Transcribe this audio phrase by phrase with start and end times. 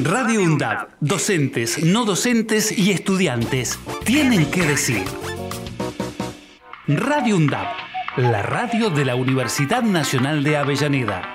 [0.00, 5.04] Radio UNDAB, docentes, no docentes y estudiantes tienen que decir.
[6.88, 7.66] Radio UNDAB,
[8.16, 11.34] la radio de la Universidad Nacional de Avellaneda.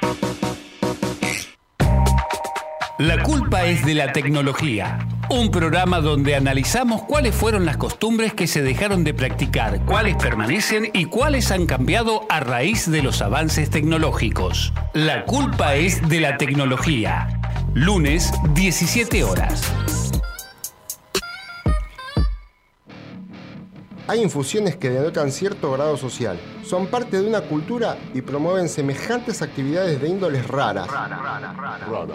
[2.97, 5.07] La culpa es de la tecnología.
[5.29, 10.89] Un programa donde analizamos cuáles fueron las costumbres que se dejaron de practicar, cuáles permanecen
[10.93, 14.73] y cuáles han cambiado a raíz de los avances tecnológicos.
[14.93, 17.36] La culpa es de la tecnología.
[17.79, 19.61] Lunes, 17 horas.
[24.07, 29.43] Hay infusiones que denotan cierto grado social, son parte de una cultura y promueven semejantes
[29.43, 30.87] actividades de índoles raras.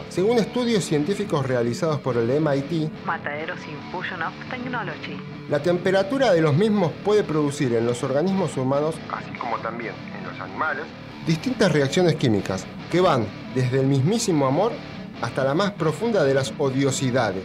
[0.08, 5.16] Según estudios científicos realizados por el MIT, Mataderos Infusion of Technology.
[5.48, 10.28] la temperatura de los mismos puede producir en los organismos humanos, así como también en
[10.28, 10.86] los animales,
[11.24, 14.72] distintas reacciones químicas que van desde el mismísimo amor
[15.22, 17.44] hasta la más profunda de las odiosidades.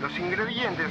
[0.00, 0.86] Los ingredientes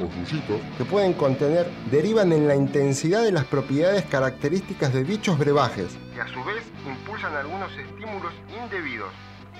[0.77, 6.21] que pueden contener derivan en la intensidad de las propiedades características de dichos brebajes, que
[6.21, 8.31] a su vez impulsan algunos estímulos
[8.63, 9.09] indebidos,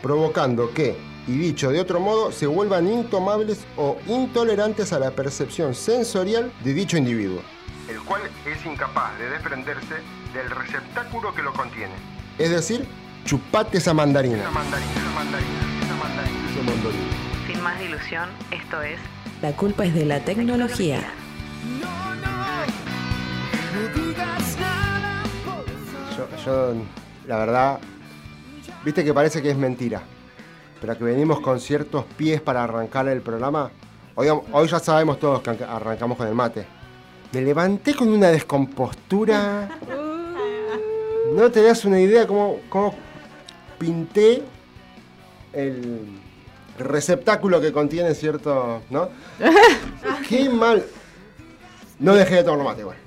[0.01, 0.97] provocando que,
[1.27, 6.73] y dicho de otro modo, se vuelvan intomables o intolerantes a la percepción sensorial de
[6.73, 7.41] dicho individuo,
[7.89, 9.95] el cual es incapaz de desprenderse
[10.33, 11.93] del receptáculo que lo contiene.
[12.37, 12.87] Es decir,
[13.25, 14.37] chupate esa mandarina.
[14.37, 15.80] Esa mandarina, esa mandarina,
[17.47, 18.97] Sin más dilución, esto es
[19.41, 21.01] La culpa es de la tecnología.
[26.15, 26.73] Yo, yo,
[27.27, 27.79] la verdad,
[28.85, 30.01] viste que parece que es mentira,
[30.79, 33.71] pero que venimos con ciertos pies para arrancar el programa.
[34.15, 36.65] Hoy, hoy ya sabemos todos que arrancamos con el mate.
[37.33, 39.69] Me levanté con una descompostura.
[41.33, 42.93] No te das una idea cómo, cómo
[43.79, 44.43] pinté
[45.53, 46.05] el
[46.77, 48.81] receptáculo que contiene cierto.
[48.89, 49.09] ¿No?
[50.27, 50.83] Qué mal.
[51.99, 52.97] No dejé de tomar mate igual.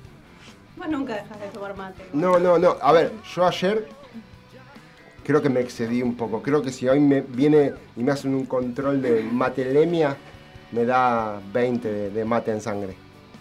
[0.77, 2.03] Vos nunca dejas de tomar mate.
[2.13, 2.77] No, no, no.
[2.81, 3.87] A ver, yo ayer
[5.23, 6.41] creo que me excedí un poco.
[6.41, 10.15] Creo que si hoy me viene y me hacen un control de matelemia,
[10.71, 12.95] me da 20 de, de mate en sangre.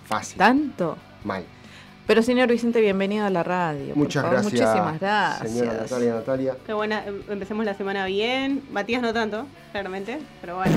[0.07, 0.39] Fácil.
[0.39, 0.97] ¿Tanto?
[1.25, 1.45] Mal.
[2.07, 3.89] Pero señor Vicente, bienvenido a la radio.
[3.89, 4.41] por Muchas favor.
[4.43, 4.53] gracias.
[4.63, 5.51] Muchísimas gracias.
[5.53, 6.57] Señora Natalia, Natalia.
[6.67, 8.63] Qué buena, em- empecemos la semana bien.
[8.71, 10.77] Matías no tanto, claramente, pero bueno.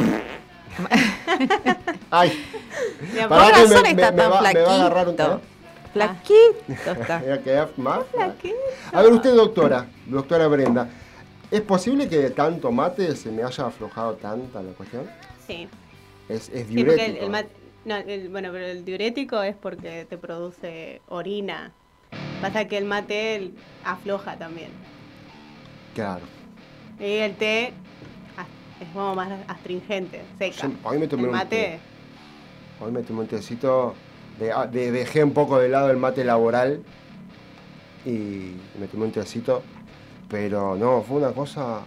[2.11, 2.31] Ay,
[3.13, 4.69] que razón me- está me- tan me va- me va a flaquito.
[4.71, 5.39] agarrar un- ¿eh?
[5.93, 7.19] Flaquito está.
[7.19, 7.99] voy a quedar más.
[8.93, 10.87] A ver, usted, doctora, doctora Brenda,
[11.51, 15.09] ¿es posible que de tanto mate se me haya aflojado tanta la cuestión?
[15.45, 15.67] Sí.
[16.29, 17.47] Es, es Sí, porque el, el mat-
[17.87, 21.71] no, el- bueno, pero el diurético es porque te produce orina.
[22.41, 23.53] Pasa que el mate el-
[23.83, 24.69] afloja también.
[25.95, 26.21] Claro.
[26.99, 27.67] Y el té
[28.79, 30.67] es como más astringente, seca.
[30.67, 31.79] Yo hoy me tomé el un mate, té.
[32.83, 33.95] Hoy me tomé un tecito,
[34.39, 36.83] de, ah, de- dejé un poco de lado el mate laboral
[38.05, 39.63] y me tomé un tecito,
[40.29, 41.81] pero no, fue una cosa...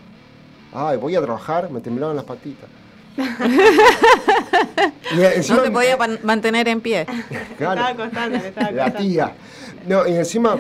[0.73, 2.69] Ay, voy a trabajar, me temblaban las patitas.
[5.17, 7.07] Y encima- No te podía mantener en pie.
[7.59, 9.33] Claro, estaba costando, estaba la tía.
[9.87, 10.59] No, y encima,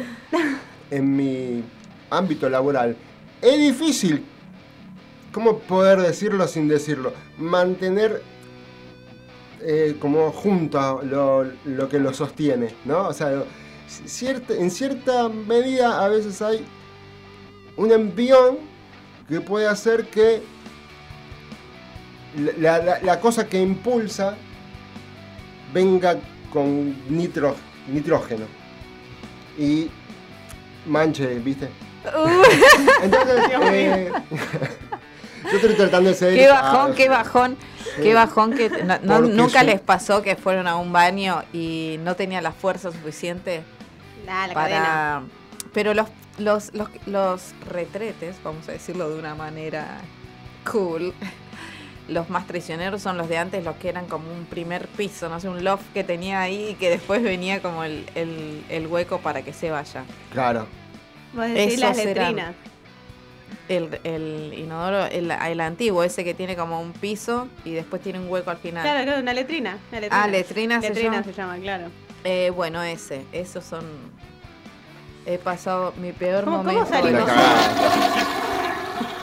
[0.90, 1.62] en mi
[2.10, 2.96] ámbito laboral,
[3.42, 4.24] es difícil,
[5.32, 7.12] ¿cómo poder decirlo sin decirlo?
[7.38, 8.22] Mantener
[9.62, 13.08] eh, como junto lo, lo que lo sostiene, ¿no?
[13.08, 13.42] O sea,
[14.06, 16.64] cierta, en cierta medida a veces hay
[17.76, 18.58] un envión
[19.28, 20.42] que puede hacer que
[22.58, 24.36] la, la- la cosa que impulsa
[25.72, 26.16] venga
[26.52, 27.56] con nitro-
[27.88, 28.46] nitrógeno
[29.58, 29.90] y
[30.86, 31.68] manche, ¿viste?
[33.02, 34.12] Entonces, eh,
[35.50, 36.34] yo estoy tratando de ser...
[36.34, 37.56] Qué bajón, ah, qué bajón,
[38.02, 41.96] qué bajón que no- no- Porque nunca les pasó que fueron a un baño y
[42.00, 43.62] no tenía la fuerza suficiente
[44.26, 44.82] Nah, la cadena.
[44.82, 45.22] para
[45.72, 46.08] pero los,
[46.38, 49.98] los los los retretes, vamos a decirlo de una manera
[50.70, 51.12] cool.
[52.10, 55.38] Los más traicioneros son los de antes, los que eran como un primer piso, no
[55.40, 59.18] sé, un loft que tenía ahí y que después venía como el, el- el hueco
[59.20, 60.02] para que se vaya.
[60.32, 60.66] Claro.
[61.32, 62.54] Vos decís las Esos eran- letrinas.
[63.68, 68.18] El, el inodoro, el, el antiguo, ese que tiene como un piso y después tiene
[68.18, 68.82] un hueco al final.
[68.82, 69.78] Claro, claro, una letrina.
[69.92, 70.24] una letrina.
[70.24, 71.22] Ah, letrina se llama.
[71.22, 71.84] se llama, claro.
[72.24, 73.84] Eh, bueno, ese, esos son.
[75.26, 76.90] He pasado mi peor ¿Cómo- cómo momento.
[76.92, 77.30] salimos?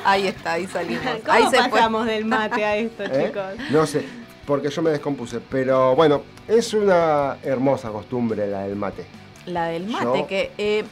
[0.07, 1.04] Ahí está, ahí salimos.
[1.25, 1.69] ¿Cómo ahí se fue.
[1.69, 3.25] pasamos del mate a esto, ¿Eh?
[3.27, 3.71] chicos?
[3.71, 4.06] No sé,
[4.45, 5.39] porque yo me descompuse.
[5.42, 9.06] Pero bueno, es una hermosa costumbre la del mate.
[9.45, 10.51] La del mate, Yo- que.
[10.57, 10.83] Eh,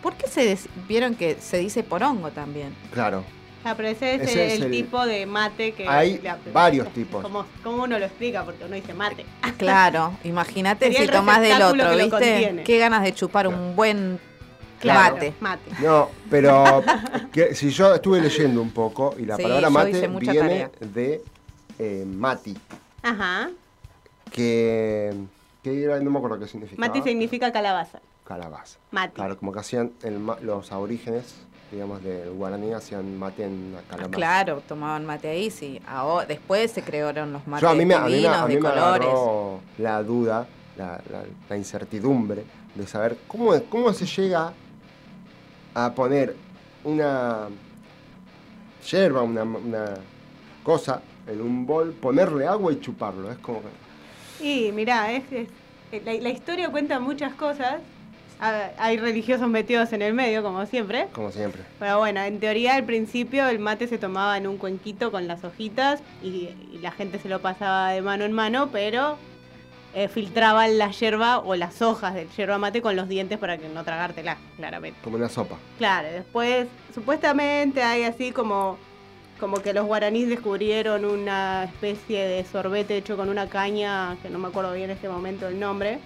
[0.00, 2.74] ¿Por qué se des- vieron que se dice porongo también?
[2.92, 3.22] Claro.
[3.64, 5.86] Ah, pero ese es Ese el, es el- tipo de mate que...
[5.88, 7.22] Hay la- varios tipos.
[7.22, 8.44] ¿Cómo, cómo uno lo explica?
[8.44, 9.24] Porque uno dice mate.
[9.58, 12.62] Claro, imagínate si el tomás del otro, ¿viste?
[12.64, 14.18] Qué ganas de chupar un buen
[14.82, 15.34] Claro, mate.
[15.40, 15.70] Mate.
[15.80, 16.82] No, pero
[17.32, 20.70] que, si yo estuve leyendo un poco y la Sí, palabra mate viene tarea.
[20.80, 21.22] de
[21.78, 22.56] eh, mati,
[23.02, 23.48] Ajá.
[24.30, 25.12] que,
[25.62, 26.86] que era- no me acuerdo qué significaba.
[26.88, 28.00] Mate significa calabaza.
[28.24, 28.78] Calabaza.
[28.90, 29.14] Mate.
[29.14, 31.34] Claro, como que hacían el los aborígenes,
[31.70, 34.14] digamos, del guaraní, hacían mate en la Ah, calabaza.
[34.16, 35.80] claro, tomaban mate ahí, sí.
[35.86, 38.60] Ahora, después se crearon los mates Yo a mí me, a mí a mí de
[38.60, 39.08] me colores.
[39.78, 40.46] la duda,
[40.76, 42.44] la, la- la incertidumbre
[42.74, 44.52] de saber cómo, cómo se llega
[45.74, 46.36] a poner
[46.84, 47.48] una
[48.90, 49.94] yerba, una, una
[50.62, 53.30] cosa en un bol, ponerle agua y chuparlo.
[53.30, 54.44] Es como que...
[54.44, 57.76] Y mirá, es, es- la, la historia cuenta muchas cosas.
[58.78, 61.06] Hay religiosos metidos en el medio, como siempre.
[61.12, 61.62] Como siempre.
[61.78, 65.44] Pero bueno, en teoría al principio el mate se tomaba en un cuenquito con las
[65.44, 69.16] hojitas y, y la gente se lo pasaba de mano en mano, pero
[69.94, 73.68] eh, filtraban la yerba o las hojas del yerba mate con los dientes para que
[73.68, 74.98] no tragártela, claramente.
[75.04, 75.56] Como una sopa.
[75.76, 78.78] Claro, después supuestamente hay así como,
[79.38, 84.38] como que los guaraníes descubrieron una especie de sorbete hecho con una caña, que no
[84.38, 85.98] me acuerdo bien en este momento el nombre.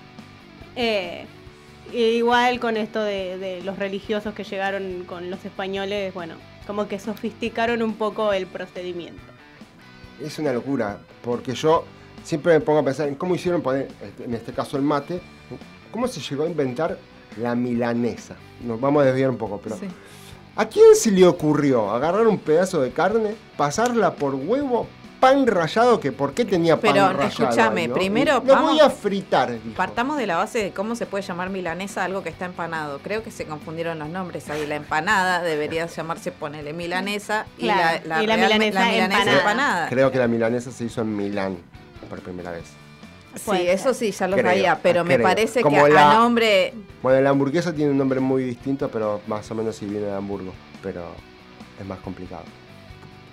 [0.74, 1.24] Eh,
[1.92, 6.34] igual con esto de, de los religiosos que llegaron con los españoles, bueno,
[6.66, 9.22] como que sofisticaron un poco el procedimiento.
[10.20, 11.84] Es una locura, porque yo
[12.26, 15.20] siempre me pongo a pensar en cómo hicieron poner, este, en este caso el mate,
[15.92, 16.98] cómo se llegó a inventar
[17.40, 18.34] la milanesa.
[18.64, 19.86] Nos vamos a desviar un poco, pero Sí.
[20.56, 24.88] ¿a quién se le ocurrió agarrar un pedazo de carne, pasarla por huevo,
[25.20, 27.28] pan rallado, que por qué tenía pan Pero, rallado?
[27.28, 27.94] escúchame, ahí, no?
[27.94, 29.52] primero lo vamos- voy a fritar.
[29.52, 29.76] dijo.
[29.76, 32.98] Partamos de la base de cómo se puede llamar milanesa algo que está empanado.
[33.02, 34.66] Creo que se confundieron los nombres ahí.
[34.66, 39.32] La empanada debería llamarse ponele milanesa y Claro, la, y la real- milanesa empanada.
[39.38, 39.88] empanada.
[39.88, 41.56] Creo que la milanesa se hizo en Milán
[42.08, 42.64] por primera vez.
[43.34, 46.72] Sí, eso sí, ya lo Creo, sabía, pero me parece Como que la- a nombre...
[47.02, 50.14] Bueno, la hamburguesa tiene un nombre muy distinto, pero más o menos sí viene de
[50.14, 50.52] Hamburgo,
[50.82, 51.04] pero
[51.78, 52.44] es más complicado.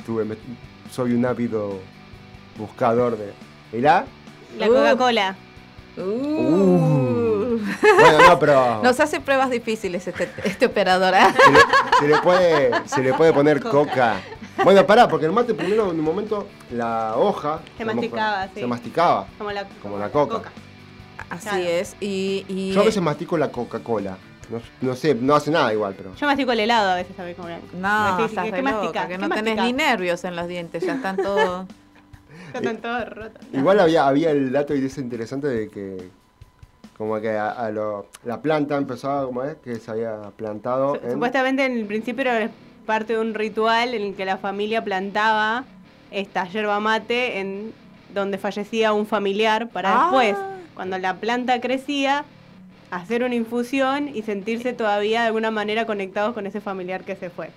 [0.05, 0.35] Tuve, me-
[0.91, 1.79] soy un ávido
[2.57, 3.31] buscador de...
[3.71, 4.05] ¿Mirá?
[4.59, 4.73] La Uh.
[4.73, 5.35] Coca-Cola.
[5.97, 7.59] Uh.
[7.99, 11.13] Bueno, no, pero Nos hace pruebas difíciles este, este operador.
[11.15, 11.33] ¿ah?
[11.33, 11.59] se, le,
[11.99, 14.15] se le puede, se le puede poner coca.
[14.63, 18.59] Bueno, pará, porque el mate primero en un momento la hoja Se masticaba, sí.
[18.61, 19.27] se masticaba.
[19.37, 20.51] Como la, Como la coca.
[21.29, 21.63] Así Claro.
[21.63, 21.95] es.
[21.99, 24.17] Y, y- Yo a veces mastico la Coca-Cola.
[24.49, 26.13] No, no sé, no hace nada igual, pero...
[26.15, 27.35] Yo mastico el helado a veces, ¿sabes?
[27.35, 28.85] Como No, decís, estás ¿qué re masticás?
[28.85, 31.65] loca, que ¿Qué no tenés ni nervios en los dientes, ya están todos...
[32.53, 33.41] Ya Están todos rotos.
[33.51, 33.59] No.
[33.59, 36.09] Igual había, había el dato y es interesante de que
[36.97, 41.05] como que a, a lo- la planta empezaba como es que se había plantado Su-
[41.05, 42.51] en Supuestamente en el principio era
[42.83, 45.63] parte de un ritual en el que la familia plantaba
[46.11, 47.73] esta yerba mate en
[48.13, 50.01] donde fallecía un familiar para Ah.
[50.11, 50.35] después,
[50.75, 52.25] cuando la planta crecía,
[52.91, 57.29] hacer una infusión y sentirse todavía de alguna manera conectados con ese familiar que se
[57.31, 57.49] fue.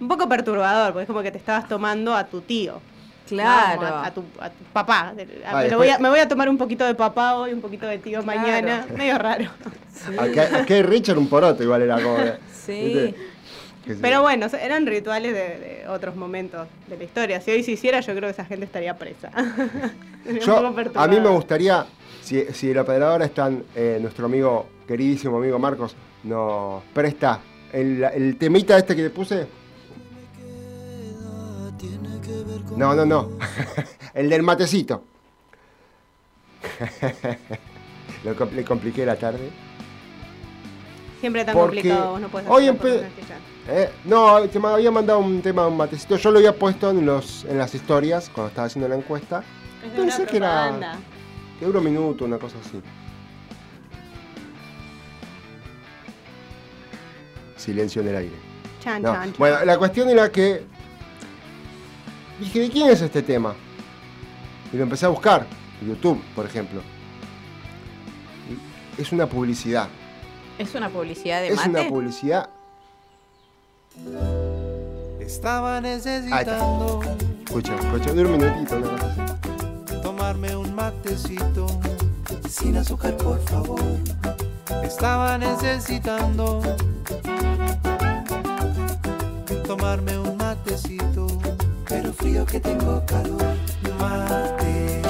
[0.00, 2.80] Un poco perturbador, porque es como que te estabas tomando a tu tío.
[3.26, 3.82] Claro.
[3.86, 5.08] A, a tu, a tu papá.
[5.08, 5.14] A-
[5.50, 7.86] Ah, me, voy a, me voy a tomar un poquito de papá hoy, un poquito
[7.86, 8.40] de tío Claro.
[8.40, 8.86] mañana.
[8.96, 9.46] Medio raro.
[10.18, 12.18] Aquí, aquí hay Richard un poroto igual era como
[12.52, 12.72] Sí.
[12.72, 13.14] ¿viste?
[14.00, 17.40] Pero bueno, eran rituales de, de otros momentos de la historia.
[17.40, 19.30] Si hoy se hiciera, yo creo que esa gente estaría presa.
[20.44, 21.86] Yo, a mí me gustaría,
[22.20, 27.40] si, si la operadora están, eh, nuestro amigo, queridísimo amigo Marcos, nos presta
[27.72, 29.46] el, el temita este que le puse.
[32.76, 33.30] No, no, no.
[34.14, 35.04] el del matecito.
[38.24, 39.50] Le compliqué la tarde.
[41.20, 43.55] Siempre tan porque complicado, vos no hoy hacer las empe-.
[43.68, 46.16] Eh, no, te había mandado un tema un matecito.
[46.16, 49.42] Yo lo había puesto en, los, en las historias cuando estaba haciendo la encuesta.
[49.84, 50.98] Es Pensé una que era-.
[51.58, 52.80] Que dura un minuto, una cosa así.
[57.56, 58.34] Silencio en el aire.
[58.82, 59.34] Chan, No, chan.
[59.38, 60.62] Bueno, la cuestión era que.
[62.38, 63.54] Dije, ¿de quién es este tema?
[64.72, 65.46] Y lo empecé a buscar.
[65.84, 66.80] YouTube, por ejemplo.
[68.98, 69.88] Y es una publicidad.
[70.58, 71.68] ¿Es una publicidad de Es mate?
[71.70, 72.50] una publicidad.
[75.20, 77.00] Estaba Ahí necesitando
[77.44, 80.00] Escucha, escucha, dura un minutito, cosa así.
[80.02, 81.66] tomarme un matecito
[82.48, 83.80] sin azúcar, por favor.
[84.84, 86.60] Estaba necesitando
[89.66, 91.26] tomarme un matecito,
[91.88, 93.42] pero frío que tengo calor.
[94.00, 95.02] Mate,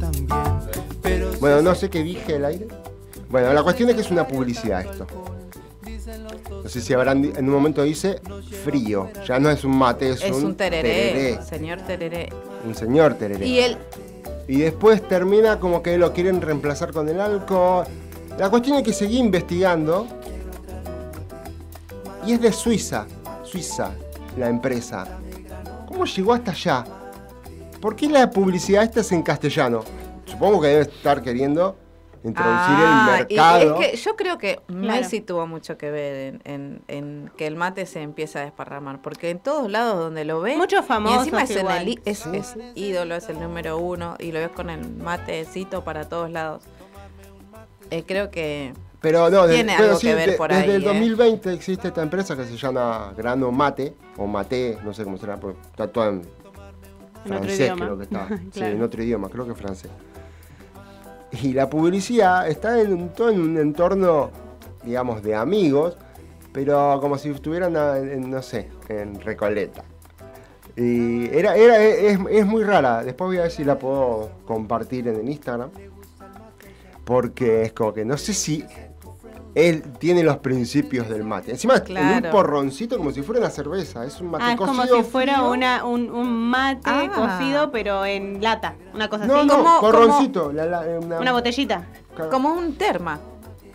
[0.00, 0.26] también.
[1.02, 2.68] Pero Bueno, no sé qué dije el aire.
[3.28, 5.06] Bueno, la cuestión es que es una publicidad esto.
[6.62, 8.20] No sé si habrán, en un momento dice
[8.64, 9.08] frío.
[9.26, 12.28] Ya no es un mate, es, Es un tereré, tereré, señor tereré.
[12.66, 13.46] Un señor tereré.
[13.46, 13.78] Y él,
[14.48, 17.86] Y después termina como que lo quieren reemplazar con el alcohol.
[18.38, 20.06] La cuestión es que seguí investigando.
[22.26, 23.06] Y es de Suiza.
[23.42, 23.92] Suiza,
[24.36, 25.06] la empresa.
[25.86, 26.84] ¿Cómo llegó hasta allá?
[27.82, 29.80] ¿Por qué la publicidad esta es en castellano?
[30.24, 31.76] Supongo que debe estar queriendo
[32.22, 33.80] introducir Ah, el y mercado.
[33.80, 34.82] es que yo creo que Claro.
[34.86, 39.02] Messi tuvo mucho que ver en, en- en que el mate se empieza a desparramar,
[39.02, 42.54] porque en todos lados donde lo ves, Muchos y famosos encima es, el es, es
[42.76, 46.62] ídolo, es el número uno, y lo ves con el matecito para todos lados.
[47.90, 50.62] Eh, creo que Pero no, de- Tiene pero algo sí, que ver de- por desde
[50.62, 50.86] ahí, el ¿eh?
[50.86, 55.36] 2020 existe esta empresa que se llama Grano Mate, o Mate, no sé cómo será,
[55.38, 56.22] porque está todo en
[57.24, 58.28] En francés creo que está.
[58.52, 59.90] Sí, en otro idioma, creo que francés.
[61.42, 64.30] Y la publicidad está en un, todo en un entorno,
[64.84, 65.96] digamos, de amigos,
[66.52, 69.82] pero como si estuvieran, a- en, no sé, en Recoleta.
[70.76, 73.02] Y era, era, es, es muy rara.
[73.02, 75.70] Después voy a ver si la puedo compartir en el Instagram.
[77.04, 78.64] Porque es como que no sé si
[79.54, 81.50] él tiene los principios del mate.
[81.50, 82.26] Encima en Claro.
[82.28, 84.04] un porroncito como si fuera una cerveza.
[84.04, 87.10] Es un mate Ah, es como si fuera una, un, un mate Ah.
[87.14, 88.74] cocido, pero en lata.
[88.94, 89.46] Una cosa No, así.
[89.48, 90.52] no, Como- porroncito.
[90.52, 91.86] la- la- una, Una botellita.
[92.14, 93.20] claro, como un terma.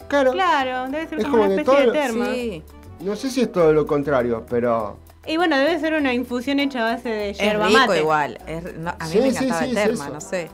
[0.07, 0.31] claro.
[0.31, 2.25] Claro, debe ser Es como una especie de terma.
[2.33, 2.63] Sí,
[2.99, 4.97] No sé si es todo lo contrario, pero.
[5.27, 7.99] Y bueno, debe ser una infusión hecha a base de es yerba rico mate.
[7.99, 8.39] igual.
[8.47, 10.13] es- no, a mí Sí, me encantaba sí, el es terma, eso.
[10.15, 10.49] no sé.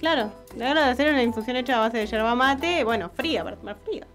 [0.00, 3.76] Claro, debe ser una infusión hecha a base de yerba mate, bueno, fría, para tomar
[3.84, 4.06] fría.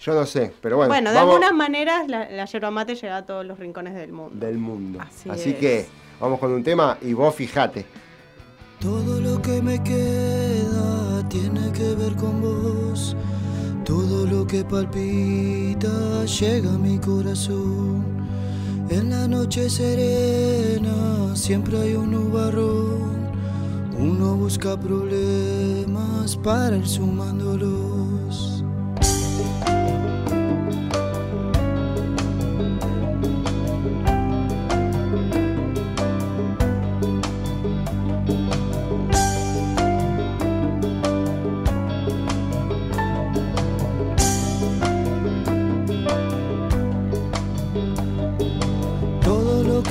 [0.00, 0.90] Yo no sé, pero bueno.
[0.92, 4.12] Bueno, de vamos algunas maneras la, la yerba mate llega a todos los rincones del
[4.12, 4.34] mundo.
[4.46, 4.98] Del mundo.
[5.00, 5.56] Así Así, es.
[5.56, 5.86] que
[6.18, 7.84] vamos con un tema y vos fijate.
[8.80, 13.14] Todo lo que me queda tiene que ver con vos.
[13.84, 18.04] Todo lo que palpita llega a mi corazón.
[18.88, 23.28] En la noche serena siempre hay un nubarrón.
[23.98, 27.89] Uno busca problemas para ir sumándolos.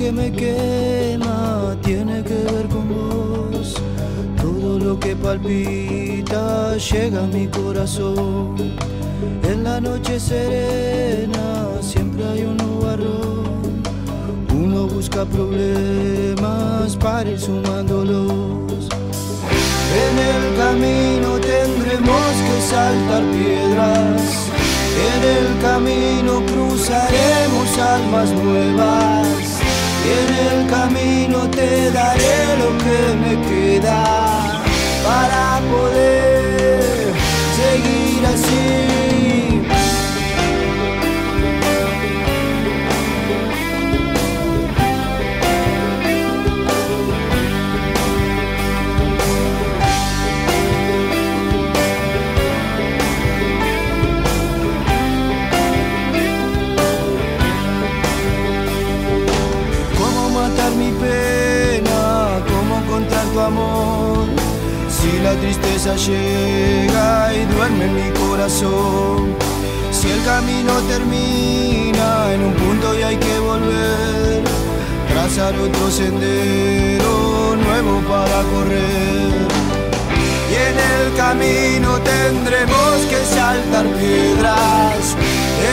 [0.10, 3.76] Que me quema tiene que ver con vos.
[4.42, 8.56] Todo lo que palpita llega a mi corazón.
[9.44, 13.84] En la noche serena siempre hay un nubarrón.
[14.52, 18.90] Uno busca problemas para ir sumándolos.
[20.06, 24.22] En el camino tendremos que saltar piedras.
[25.08, 29.49] En el camino cruzaremos almas nuevas.
[30.18, 34.02] En el camino te daré lo que me queda
[35.06, 37.14] para poder
[37.60, 39.19] seguir así.
[65.40, 69.36] Tristeza llega y duerme en mi corazón.
[69.92, 74.44] Si el camino termina en un punto y hay que volver.
[75.10, 79.48] Trazar otro sendero nuevo para correr.
[80.52, 85.16] Y en el camino tendremos que saltar piedras.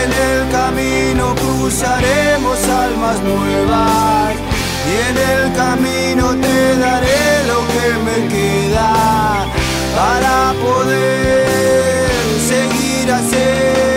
[0.02, 4.35] En el camino cruzaremos almas nuevas.
[4.88, 9.55] Y en el camino te daré lo que me queda
[9.96, 12.06] para poder
[12.38, 13.95] seguir así.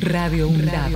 [0.00, 0.94] Radio UNDAB.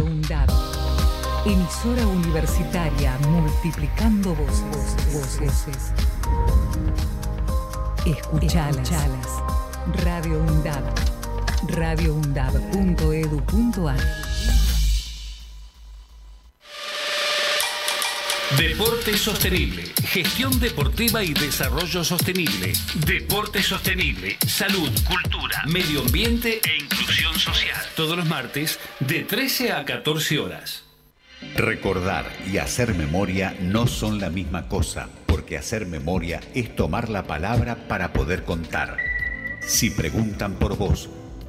[1.45, 4.97] Emisora universitaria multiplicando voces.
[5.13, 5.93] voces.
[8.07, 8.89] Escuchalas.
[10.05, 10.85] Radio UNDAB.
[11.69, 14.22] radioundab.edu.ar
[18.59, 22.73] Deporte sostenible, gestión deportiva y desarrollo sostenible.
[23.07, 27.81] Deporte sostenible, salud, cultura, medio ambiente e inclusión social.
[27.97, 30.85] Todos los martes de 13 a 14 horas.
[31.57, 37.25] Recordar y hacer memoria no son la misma cosa, porque hacer memoria es tomar la
[37.25, 38.99] palabra para poder contar.
[39.67, 41.09] Si preguntan por vos,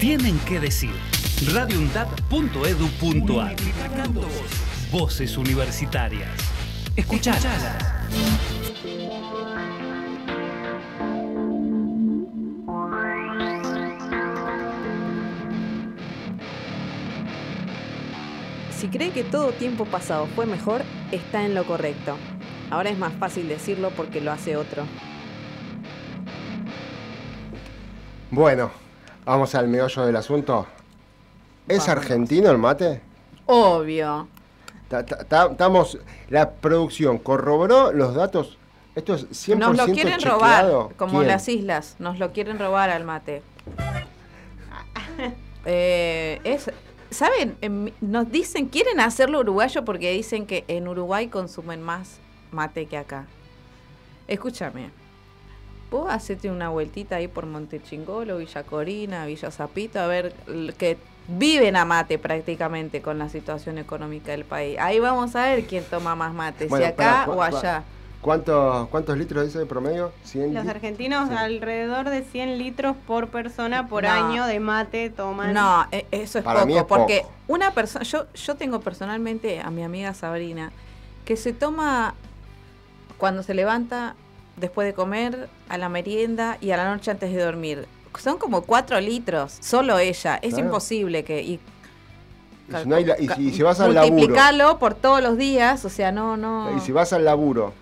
[0.00, 0.90] tienen que decir.
[1.52, 3.54] radioundap.edu.ar
[4.90, 6.30] Voces universitarias.
[6.96, 7.44] Escuchalas.
[18.70, 20.82] Si cree que todo tiempo pasado fue mejor,
[21.12, 22.16] está en lo correcto.
[22.70, 24.86] Ahora es más fácil decirlo porque lo hace otro.
[28.30, 28.79] Bueno,
[29.24, 30.66] vamos al meollo del asunto.
[31.68, 31.88] ¿Es Vamos.
[31.88, 33.00] argentino el mate?
[33.46, 34.28] Obvio.
[34.88, 38.58] Ta- ta- ta- Estamos, la producción corroboró los datos.
[38.96, 40.38] Esto es 100% Nos lo quieren chequeado.
[40.82, 41.28] robar, como ¿Quién?
[41.28, 41.94] las islas.
[42.00, 43.42] Nos lo quieren robar al mate.
[45.66, 46.70] Eh, es,
[47.10, 47.54] ¿Saben?
[47.60, 52.18] En- nos dicen, quieren hacerlo uruguayo porque dicen que en Uruguay consumen más
[52.50, 53.26] mate que acá.
[54.26, 54.90] Escúchame.
[55.90, 60.32] Vos hacete una vueltita ahí por Montechingolo, Villa Corina, Villa Zapito, a ver
[60.78, 64.78] que viven a mate prácticamente con la situación económica del país.
[64.78, 67.82] Ahí vamos a ver quién toma más mate, Bueno, si acá o allá.
[68.20, 70.12] ¿Cuántos, ¿Cuántos litros dice de promedio?
[70.24, 71.34] 100 Los argentinos Sí.
[71.34, 74.10] alrededor de 100 litros por persona por No.
[74.10, 75.54] año de mate toman.
[75.54, 77.34] No, e- eso es Para poco, mí es porque poco.
[77.48, 80.70] una persona, yo, yo tengo personalmente a mi amiga Sabrina,
[81.24, 82.14] que se toma
[83.16, 84.14] cuando se levanta,
[84.60, 87.86] después de comer, a la merienda y a la noche antes de dormir.
[88.18, 90.36] Son como cuatro litros, solo ella.
[90.42, 90.66] Es Claro.
[90.66, 91.42] imposible que...
[91.42, 91.60] Y,
[92.68, 96.12] Y si, no la- y si- vas al laburo, por todos los días, o sea,
[96.12, 96.76] no, no...
[96.76, 97.72] y si vas al laburo,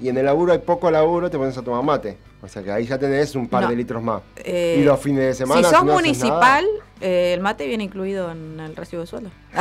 [0.00, 2.18] y en el laburo hay poco laburo, te pones a tomar mate.
[2.40, 3.70] O sea que ahí ya tenés un par No.
[3.70, 4.22] de litros más.
[4.36, 5.66] Eh, y los fines de semana.
[5.68, 6.64] si sos no municipal,
[7.00, 9.30] eh, el mate viene incluido en el recibo de sueldo.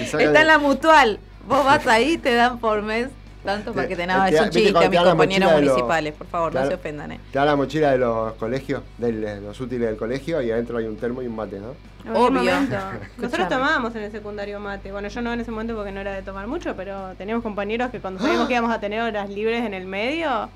[0.00, 1.18] Está en la mutual.
[1.46, 3.08] Vos vas ahí, te dan por mes
[3.44, 6.52] tanto para que te nada, es un chiste a mis compañeros los- municipales, por favor,
[6.52, 7.20] no se ofendan, eh.
[7.32, 10.86] Te da la mochila de los colegios, de los útiles del colegio, y adentro hay
[10.86, 11.74] un termo y un mate, ¿no?
[12.12, 12.50] Obvio.
[13.18, 14.90] Nosotros tomábamos en el secundario mate.
[14.90, 17.90] Bueno, yo no en ese momento porque no era de tomar mucho, pero teníamos compañeros
[17.92, 20.48] que cuando sabíamos que íbamos a tener horas libres en el medio,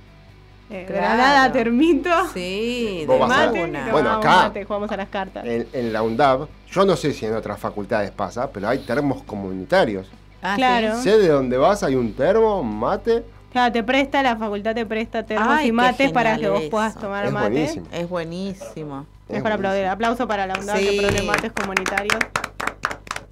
[0.68, 1.00] eh, Claro.
[1.02, 5.44] granada, termito, Sí, de a- mate, Bueno, acá- mate, jugamos a las cartas.
[5.46, 9.22] En, en la UNDAB, yo no sé si en otras facultades pasa, pero hay termos
[9.22, 10.08] comunitarios.
[10.42, 11.00] Ah, Claro.
[11.02, 14.86] Sé de dónde vas, hay un termo, un mate, Claro, te presta, la facultad te
[14.86, 16.70] presta termos Ay, y mates para que vos eso.
[16.70, 17.48] puedas tomar Es mate.
[17.50, 17.86] buenísimo.
[17.90, 19.06] Es buenísimo.
[19.28, 19.86] Es, Es para aplaudir.
[19.86, 20.86] Aplauso para la UNDAD Sí.
[21.00, 22.18] que provee mates comunitarios.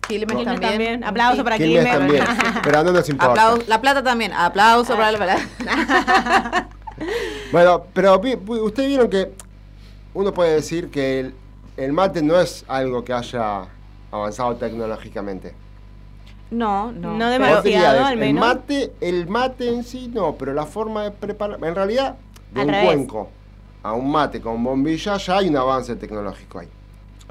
[0.08, 0.70] Quilmes Quilmes también.
[0.72, 1.04] también.
[1.04, 1.98] Aplauso para Quilmes Quilmes.
[2.24, 2.24] también,
[2.64, 3.52] pero no nos importa.
[3.52, 4.32] Aplau- la plata también.
[4.32, 6.68] Aplauso para la plata.
[7.52, 9.30] Bueno, pero vi- vi- ustedes vieron que
[10.14, 11.34] uno puede decir que el,
[11.76, 13.66] el mate no es algo que haya
[14.10, 15.54] avanzado tecnológicamente.
[16.50, 17.14] No, no.
[17.14, 18.04] No demasiado.
[18.04, 18.40] Al el menos.
[18.46, 22.16] mate, el mate en sí no, pero la forma de preparar, en realidad,
[22.52, 22.86] de Al un revés.
[22.86, 23.28] cuenco
[23.82, 26.68] a un mate con bombilla ya hay un avance tecnológico ahí.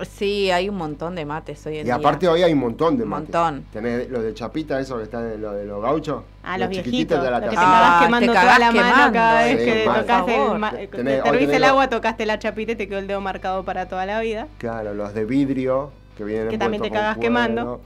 [0.08, 1.96] Sí, hay un montón de mates hoy en Y día.
[1.96, 3.34] aparte hoy hay un montón de Un mates.
[3.34, 3.66] montón.
[3.74, 6.22] Tenés los de chapita, esos que están en lo de los gauchos.
[6.44, 7.24] Ah, los chiquititos viejitos.
[7.24, 9.66] de la los que te Ah, quemando te toda la mano quemando, cada vez sí,
[9.66, 10.02] que mal.
[10.02, 10.60] tocas Por el favor.
[10.60, 10.98] ma- Tenés- te
[11.32, 14.06] tenés el los- agua, tocaste la chapita y te quedó el dedo marcado para toda
[14.06, 14.48] la vida.
[14.60, 17.80] Claro, los de vidrio, que vienen Que también te cagás cuero.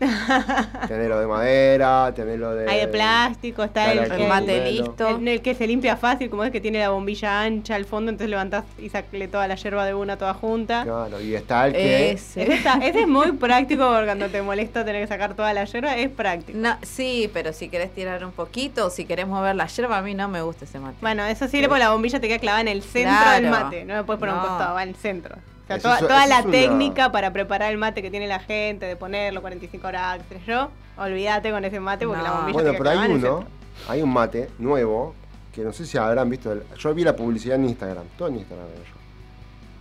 [0.88, 2.70] tenés lo de madera, tenés lo de...
[2.70, 5.08] Hay de plástico, está el, el que- mate listo.
[5.18, 8.10] el- el que se limpia fácil, como es que tiene la bombilla ancha al fondo,
[8.10, 10.84] entonces levantás y sacle toda la yerba de una toda junta.
[10.84, 12.12] Claro, y está el que...
[12.12, 12.44] Ese.
[12.44, 15.66] Ese, está- ese es muy práctico porque cuando te molesta tener que sacar toda la
[15.66, 16.58] yerba, es práctico.
[16.58, 20.02] No, sí, pero si querés tirar un poquito, o si querés mover la yerba, a
[20.02, 20.96] mí no me gusta ese mate.
[21.02, 23.42] Bueno, eso sí, porque la bombilla te queda clavada en el centro Claro.
[23.42, 25.36] del mate, no la puedes poner a un costado, va en el centro.
[25.80, 28.28] Sea, toda, es- toda eso la es una- técnica para preparar el mate que tiene
[28.28, 32.24] la gente, de ponerlo 45 horas, yo, olvídate con ese mate porque No.
[32.28, 33.46] la bombilla Bueno, pero hay uno,
[33.88, 35.16] hay un mate nuevo,
[35.54, 38.38] que no sé si habrán visto, el- yo vi la publicidad en Instagram, todo en
[38.38, 38.92] Instagram veo yo.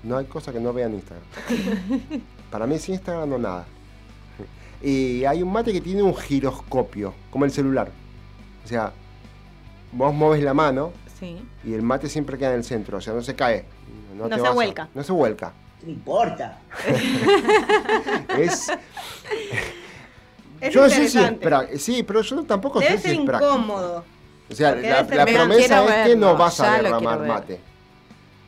[0.02, 1.24] No hay cosa que no vea en Instagram.
[2.50, 3.66] Para mí sin Instagram no nada.
[4.82, 7.90] Y hay un mate que tiene un giroscopio, como el celular.
[8.64, 8.92] O sea,
[9.92, 11.36] vos mueves la mano Sí.
[11.64, 13.66] y el mate siempre queda en el centro, o sea, no se cae.
[14.16, 14.88] No te se vas a- vuelca.
[14.94, 15.52] no se vuelca.
[15.82, 16.58] No importa.
[18.38, 18.70] Es,
[20.60, 23.54] Es yo no sé si es sí, pero yo tampoco Debe sé si es práctico.
[23.54, 24.04] incómodo.
[24.50, 27.60] O sea, la, promesa es que no vas a derramar mate.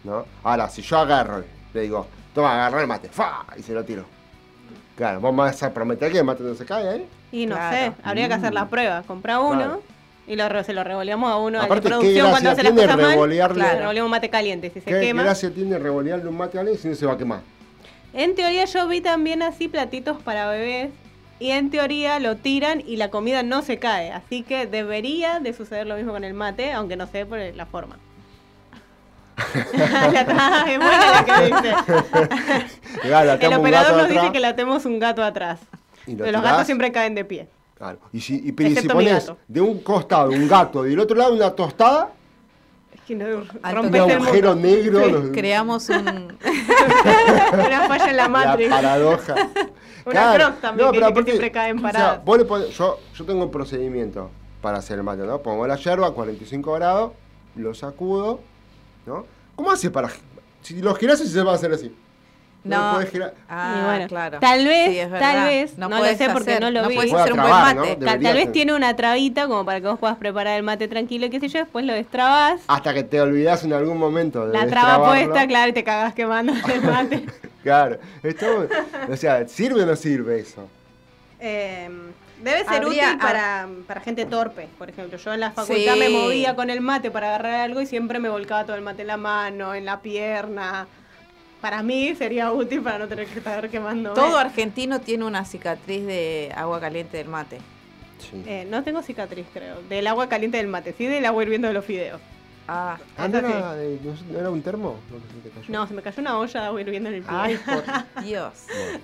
[0.05, 0.25] ¿no?
[0.43, 3.47] Ahora, si yo agarro, le digo, toma, agarra el mate, ¡fa!
[3.57, 4.05] y se lo tiro.
[4.97, 7.09] Claro, vos me vas a prometer que el mate no se cae ahí.
[7.31, 7.77] Y no Claro.
[7.77, 9.03] sé, habría que hacer la prueba.
[9.05, 9.83] Compra uno Claro.
[10.27, 12.97] Y lo, se lo revoleamos a uno Aparte, de ¿qué producción cuando hace las cosas
[12.97, 13.11] mal.
[13.11, 13.55] revolearle?
[13.61, 14.71] Claro, revoleamos mate caliente.
[14.71, 15.23] Si se ¿Qué quema.
[15.25, 17.41] gracia tiene revolearle un mate alguien si no se va a quemar?
[18.15, 20.91] En teoría yo vi también así platitos para bebés
[21.41, 24.13] y en teoría lo tiran y la comida no se cae.
[24.13, 27.67] Así que debería de suceder lo mismo con el mate, aunque no sé por la
[27.67, 27.99] forma.
[30.13, 31.75] La- es buena la que dice.
[33.47, 35.59] El operador nos atrás dice que le atemos un gato atrás.
[36.07, 37.49] y lo Pero los gatos siempre caen de pie.
[37.83, 37.99] Claro.
[38.13, 41.17] Y si, y, pero y si pones de un costado un gato y del otro
[41.17, 42.13] lado una tostada,
[42.95, 43.25] Es que no,
[43.61, 46.39] Alto un agujero negro, Sí, los- Creamos un.
[47.53, 48.69] Una falla en la la matriz.
[48.69, 49.35] paradoja.
[50.07, 53.43] Una croc también, que dice que siempre o sea, vos le pones- yo, yo tengo
[53.47, 55.43] un procedimiento para hacer el mate, ¿no?
[55.43, 57.13] Pongo la yerba a 45 grados,
[57.57, 58.39] lo sacudo,
[59.07, 59.27] ¿no?
[59.57, 60.09] ¿Cómo hace para...
[60.61, 61.93] Si lo girás se va a hacer así.
[62.65, 62.93] No, lo No.
[62.95, 63.35] podés girar.
[63.49, 64.39] Ah, Y bueno, claro.
[64.39, 66.95] Tal vez, Sí, tal vez, no, lo podés sé porque hacer- no lo vi.
[66.95, 67.83] puedes hacer un trabar, buen ¿no?
[67.83, 67.97] mate.
[67.97, 71.29] De- Tal, vez tiene una trabita como para que vos puedas preparar el mate tranquilo,
[71.29, 72.61] qué sé yo, después lo destrabas.
[72.69, 76.15] Hasta que te olvidás en algún momento de la traba puesta, claro, y te cagas
[76.15, 77.27] quemando el mate.
[77.65, 77.99] Claro.
[78.23, 78.69] Esto,
[79.11, 80.69] o sea, ¿sirve o no sirve eso?
[81.41, 81.91] Eh,
[82.43, 85.19] debe ser Habría- útil para, para gente torpe, por ejemplo.
[85.19, 85.99] Yo en la facultad Sí.
[85.99, 89.03] me movía con el mate para agarrar algo y siempre me volcaba todo el mate
[89.03, 90.87] en la mano, en la pierna.
[91.63, 94.15] Para mí sería útil para no tener que estar quemando.
[94.15, 97.59] Todo argentino tiene una cicatriz de agua caliente del mate.
[98.19, 98.43] Sí.
[98.47, 99.81] Eh, no tengo cicatriz, creo.
[99.89, 102.21] Del agua caliente del mate, sí del agua hirviendo de los fideos.
[102.69, 103.99] Ah, Ah, ¿no era, de-
[104.31, 104.99] no, era un termo?
[105.11, 105.73] lo que se te cayó?
[105.73, 107.37] No, se me cayó una olla de agua hirviendo en el pie.
[107.37, 107.85] ay, por
[108.25, 108.53] Dios.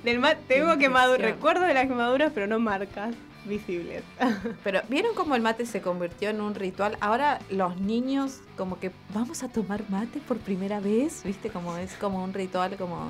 [0.05, 4.03] Del tengo quemaduras, recuerdo de las quemaduras, pero no marcas visibles.
[4.65, 6.99] Pero ¿vieron cómo el mate se convirtió en un ritual?
[7.01, 11.49] Ahora los niños como que vamos a tomar mate por primera vez, ¿viste?
[11.49, 13.09] Como es como un ritual como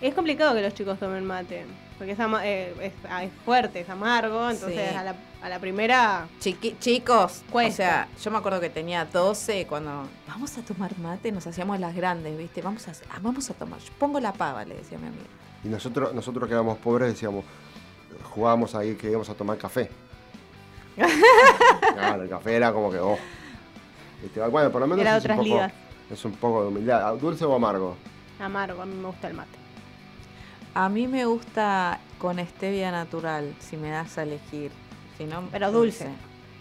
[0.00, 1.64] Es complicado que los chicos tomen mate,
[1.96, 4.96] porque es, ama- eh, es, ah, es fuerte, es amargo, entonces Sí.
[4.96, 6.26] a, la, a la primera...
[6.40, 7.72] Chiqui- chicos, Cuesta.
[7.72, 11.80] o sea, yo me acuerdo que tenía 12 cuando vamos a tomar mate, nos hacíamos
[11.80, 12.60] las grandes, ¿viste?
[12.60, 13.78] Vamos a ah, vamos a tomar.
[13.80, 15.24] Yo pongo la pava, le decía a mi amiga.
[15.62, 17.44] Y nosotros, nosotros que éramos pobres decíamos,
[18.34, 19.88] jugábamos ahí que íbamos a tomar café.
[21.94, 23.16] claro, el café era como que, oh.
[24.24, 25.72] Este, bueno, por lo menos Era es, un otras poco, ligas.
[26.10, 27.14] es un poco de humildad.
[27.16, 27.96] ¿Dulce o amargo?
[28.40, 29.63] Amargo, a mí me gusta el mate.
[30.74, 34.70] A mí me gusta con stevia natural, si me das a elegir.
[35.16, 36.08] Si no, Pero dulce.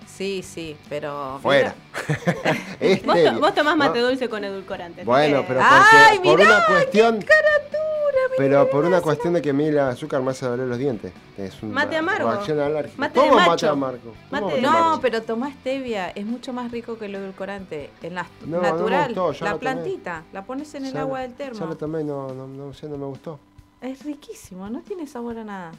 [0.06, 1.74] Sí, sí, pero Fuera.
[3.06, 4.08] Vos, to- vos tomás mate ¿no?
[4.10, 5.04] dulce con edulcorante.
[5.06, 7.14] Bueno, pero porque, ¡Ay, por mirá, una cuestión...
[7.22, 10.78] caratura, Pero por una cuestión de que a mí el azúcar me hace doler los
[10.78, 11.12] dientes.
[11.38, 12.30] Es una Mate amargo.
[12.30, 13.00] reacción alérgica.
[13.00, 13.70] Mate de Tomo mate macho.
[13.72, 14.14] amargo.
[14.30, 15.02] Mate de- No, amargo.
[15.02, 17.90] pero tomá stevia, es mucho más rico que el edulcorante.
[18.04, 21.02] El nas- No, no me natural, gustó, ya la plantita, la pones en el Ya
[21.02, 21.66] agua del Ya termo.
[21.66, 23.40] lo tomé no, no, no sé, no me gustó.
[23.84, 25.72] Es riquísimo, no tiene sabor a nada.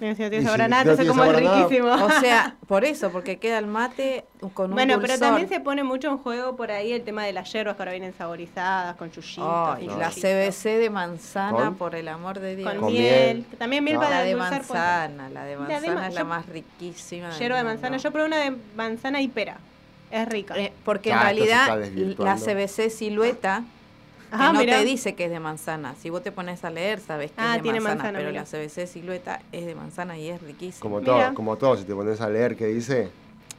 [0.00, 1.88] Mira, si no tiene sabor a nada, no entonces como es riquísimo.
[1.92, 5.84] O sea, por eso, porque queda el mate con un Bueno, pero también se pone
[5.84, 9.12] mucho en juego por ahí el tema de las hierbas que ahora vienen saborizadas, con
[9.12, 9.46] chuchitos.
[9.98, 11.74] La CBC de manzana, ¿Con?
[11.76, 12.68] por el amor de Dios.
[12.72, 13.36] Con, Con miel.
[13.46, 13.58] miel.
[13.58, 14.00] También miel Ah.
[14.00, 17.30] para la de manzana, la de La de manzana ma- es la más riquísima.
[17.38, 17.96] Hierba de manzana.
[17.98, 19.58] Yo probé una de manzana y pera.
[20.10, 20.56] Es rica.
[20.58, 23.62] Eh, porque Ah, en está realidad la CBC silueta
[24.32, 24.78] que Ah, no mirá.
[24.78, 25.94] te dice que es de manzana.
[26.00, 28.30] Si vos te pones a leer, sabes que Ah, es de tiene manzana, manzana, pero
[28.30, 28.42] mirá.
[28.42, 30.80] la CBC silueta es de manzana y es riquísima.
[30.80, 33.10] Como todo, como todo, si te pones a leer qué dice.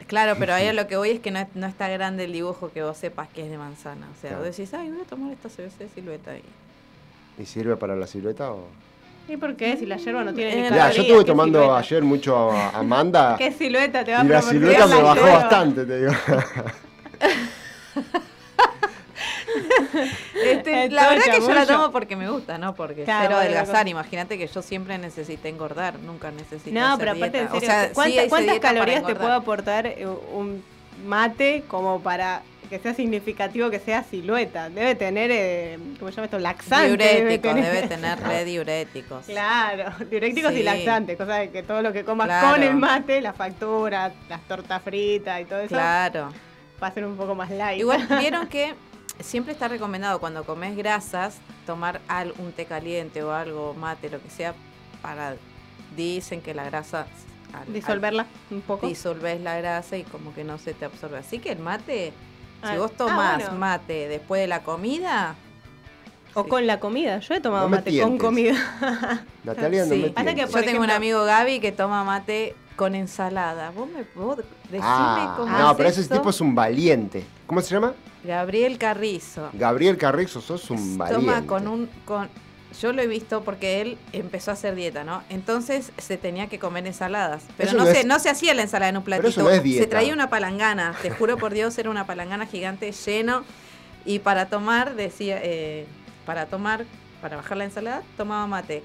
[0.07, 2.71] Claro, pero ahí a lo que voy es que no, no está grande el dibujo
[2.73, 4.07] que vos sepas que es de manzana.
[4.17, 4.45] O sea, Claro.
[4.45, 6.35] vos decís, ay, voy a tomar esta CBC silueta.
[6.35, 6.43] Y...
[7.41, 8.65] ¿Y sirve para la silueta o...?
[9.27, 9.77] ¿Y por qué?
[9.77, 11.79] Si la hierba no tiene ni Eh, Mirá, calorías, yo estuve ¿qué tomando silueta?
[11.79, 15.21] ayer mucho a- Amanda ¿Qué silueta te va a y la silueta me la bajó
[15.21, 16.11] bastante, te digo.
[20.71, 22.73] Este, Es la verdad que yo la tomo porque me gusta, ¿no?
[22.75, 23.87] Porque Claro, bueno, adelgazar.
[23.87, 27.59] Imagínate que yo siempre necesité engordar, nunca necesité No, hacer pero aparte, en dieta.
[27.59, 30.63] serio, O sea, sí ¿cuánta- hice ¿cuántas calorías te puede aportar eh, un
[31.05, 34.69] mate como para que sea significativo que sea silueta?
[34.69, 36.39] Debe tener, eh, ¿cómo se llama esto?
[36.39, 36.87] Laxante.
[36.87, 39.25] Diuréticos, debe tener red diuréticos.
[39.27, 42.51] Claro, diuréticos y laxantes, cosa de que todo lo que comas Claro.
[42.53, 46.29] con el mate, la factura, las tortas fritas y todo eso, Claro.
[46.81, 47.79] va a ser un poco más light.
[47.79, 48.73] Igual vieron que
[49.19, 54.21] siempre está recomendado cuando comes grasas tomar al- un té caliente o algo, mate, lo
[54.21, 54.53] que sea,
[55.01, 55.35] para
[55.95, 57.07] dicen que la grasa
[57.53, 58.87] al- al- Disolverla un poco.
[58.87, 61.17] disolvés la grasa y como que no se te absorbe.
[61.19, 62.13] Así que el mate,
[62.61, 63.57] Ah, si vos ah, tomás bueno.
[63.59, 65.35] mate después de la comida,
[66.35, 66.49] O sí.
[66.49, 67.19] con la comida.
[67.19, 68.55] Yo he tomado No mate con comida.
[69.43, 70.01] Natalia, no Sí.
[70.01, 70.51] me Pasa que tientes.
[70.51, 73.69] por yo tengo un amigo Gaby que toma mate con ensalada.
[73.71, 77.23] Vos me vos decime Ah, cómo no, es pero ese tipo es un valiente.
[77.45, 77.93] ¿Cómo se llama?
[78.23, 79.49] Gabriel Carrizo.
[79.53, 81.25] Gabriel Carrizo, sos un valiente.
[81.25, 82.29] Toma con un con
[82.81, 85.21] yo lo he visto porque él empezó a hacer dieta, ¿no?
[85.29, 88.55] Entonces se tenía que comer ensaladas, pero Eso no, no se es- no se hacía
[88.55, 89.41] la ensalada en un Pero platito.
[89.41, 89.83] eso no es dieta.
[89.83, 93.43] Se traía una palangana, te juro por Dios, era una palangana gigante lleno
[94.05, 95.85] y para tomar decía eh,
[96.25, 96.85] para tomar
[97.21, 98.83] para bajar la ensalada tomaba mate.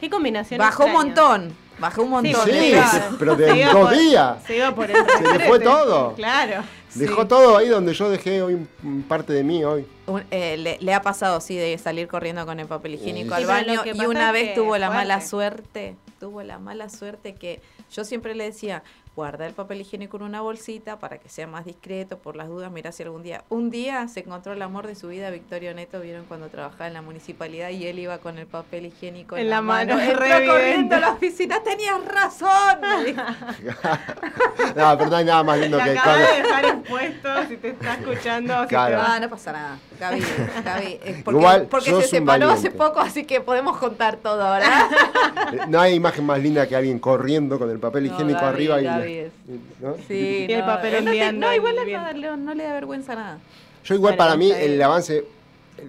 [0.00, 2.44] ¿Qué combinación Bajó un montón, bajó un montón.
[2.46, 2.50] Sí,
[2.90, 4.36] sí, pero de Se dos por- días.
[4.46, 6.14] Se iba por el Se le fue todo.
[6.14, 6.62] Claro.
[6.94, 7.28] Dejó Sí.
[7.28, 9.86] todo ahí donde yo dejé hoy un- parte de mí hoy.
[10.06, 13.42] Un- eh, le, le ha pasado, sí, de salir corriendo con el papel higiénico Sí,
[13.42, 13.82] al baño.
[13.94, 15.08] Y una vez tuvo la fuerte.
[15.08, 17.62] mala suerte, tuvo la mala suerte que
[17.92, 18.82] yo siempre le decía,
[19.14, 22.70] guarda el papel higiénico en una bolsita para que sea más discreto, por las dudas,
[22.72, 23.44] mira si algún día.
[23.50, 26.94] Un día se encontró el amor de su vida, Victorio Neto, vieron cuando trabajaba en
[26.94, 30.46] la municipalidad y él iba con el papel higiénico en, En la mano, Entró re
[30.46, 32.48] corriendo a la oficina, tenías razón.
[34.76, 37.56] No, pero no hay nada más lindo Te que acabas de cuando- dejar expuesto si
[37.58, 38.62] te está escuchando.
[38.62, 38.96] si Claro.
[38.98, 39.78] te Ah, no pasa nada.
[40.00, 40.22] Gaby,
[40.64, 44.42] Gaby, eh, porque, Igual, porque sos se separó hace poco, así que podemos contar todo
[44.42, 44.88] ahora.
[45.68, 48.80] No hay imagen más linda que alguien corriendo con el papel No, higiénico Gaby, arriba
[48.80, 49.32] y, Gaby es-
[49.80, 49.94] ¿no?
[50.08, 52.12] Sí, Y el no, papel no, te- no, igual el viento.
[52.14, 53.38] no, no le da vergüenza nada.
[53.84, 55.24] Yo igual Bueno, para mí el avance,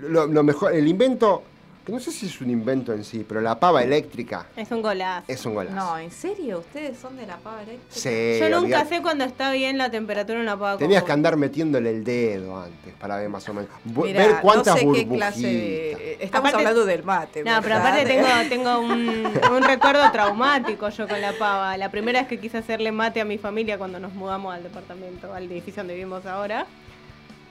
[0.02, 1.44] lo, lo mejor, el invento,
[1.86, 4.82] que no sé si es un invento en sí, pero la pava eléctrica Es un
[4.82, 5.26] golazo.
[5.28, 5.76] es un golazo.
[5.76, 6.60] No, ¿en serio?
[6.60, 7.94] ¿Ustedes son de la pava eléctrica?
[7.94, 8.96] Sí, Yo nunca olvidate.
[8.96, 10.78] sé cuando está bien la temperatura en la pava.
[10.78, 13.70] Tenías que andar metiéndole el dedo antes para ver más o menos.
[13.84, 16.18] Mirá, ver cuántas no sé qué clase de...
[16.22, 21.08] Estamos Aparte- hablando del mate, No, pero aparte tengo, tengo un, un recuerdo traumático yo
[21.08, 21.76] con la pava.
[21.78, 25.34] La primera vez que quise hacerle mate a mi familia cuando nos mudamos al departamento,
[25.34, 26.66] al edificio donde vivimos ahora,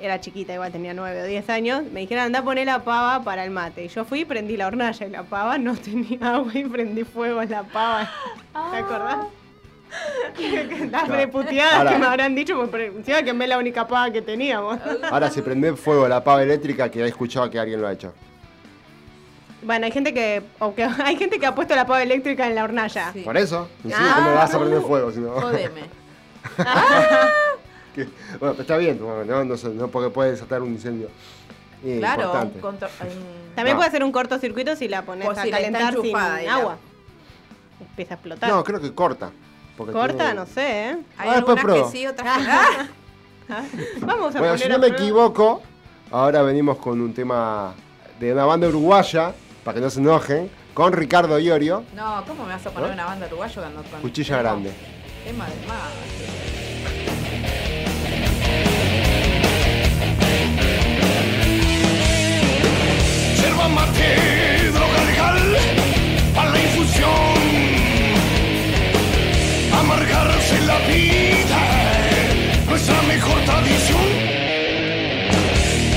[0.03, 3.23] era chiquita, igual tenía 9 o 10 años, me dijeron anda a poner la pava
[3.25, 3.85] para el mate.
[3.85, 7.05] Y yo fui y prendí la hornalla y la pava no tenía agua y prendí
[7.05, 8.11] fuego en la pava.
[8.73, 9.19] ¿Te acordás?
[10.91, 11.15] Las Claro.
[11.17, 14.79] reputeadas Ahora- que me habrán dicho, porque encima que es la única pava que teníamos.
[15.11, 18.13] Ahora se prende fuego la pava eléctrica que he escuchado que alguien lo ha hecho.
[19.65, 22.55] Bueno, hay gente que, o que hay gente que ha puesto la pava eléctrica en
[22.55, 23.13] la hornalla.
[23.13, 23.21] Sí.
[23.21, 25.13] Por eso, sí, Ah, ¿cómo vas a prender fuego?
[25.13, 25.31] Si no?
[25.33, 25.83] Jodeme.
[27.95, 28.05] Que-
[28.39, 31.09] bueno, pero está bien, bueno, no, no, no porque puede desatar un incendio.
[31.85, 32.51] Eh, Claro, un
[33.55, 33.77] También No.
[33.77, 36.77] puede ser un cortocircuito si la pones O a si calentar sin agua.
[37.81, 38.49] Empieza a explotar.
[38.51, 39.31] No, creo que corta.
[39.77, 40.97] Corta, tiene- no sé, ¿eh?
[41.19, 42.45] Hay Ah, algunas que sí, otras que
[43.49, 43.63] ¡Ah!
[44.01, 45.63] Vamos a Bueno, poner si no me equivoco,
[46.13, 47.75] ahora venimos con un tema
[48.21, 52.53] de una banda uruguaya, para que no se enojen, con Ricardo Iorio, No, ¿cómo me
[52.53, 52.95] vas a poner ¿No?
[52.95, 53.83] una banda uruguaya cuando...
[54.01, 54.73] Cuchilla Grande.
[55.25, 56.52] Tema mar.
[63.69, 65.03] mate, droga
[66.37, 67.35] a la infusión,
[69.79, 71.61] amargarse la vida,
[72.69, 74.09] nuestra mejor tradición,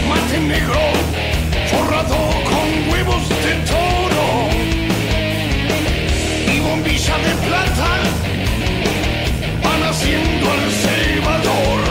[0.09, 0.81] mate negro,
[1.71, 2.17] forrado
[2.51, 4.27] con huevos de toro
[6.53, 7.89] y bombilla de plata,
[9.63, 11.81] van haciendo al Salvador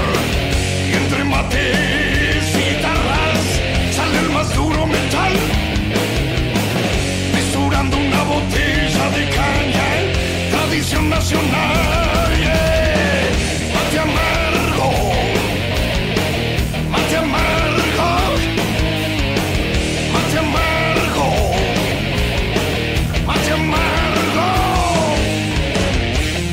[0.92, 1.93] entre mate.
[11.24, 12.32] Nacional,
[13.72, 14.90] mate amargo,
[16.90, 18.10] mate amargo,
[20.12, 21.26] mate amargo,
[23.26, 24.48] mate amargo.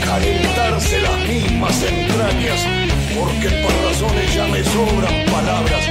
[0.05, 2.65] Calentarse las mismas entrañas,
[3.13, 5.83] porque por razones ya me sobran palabras.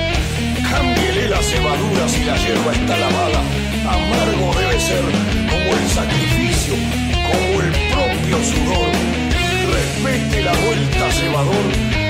[0.71, 3.41] Cámbiele las cebaduras y la hierba está lavada,
[3.85, 6.75] amargo debe ser como el sacrificio,
[7.13, 8.91] como el propio sudor.
[9.73, 12.10] Respete la vuelta cebador,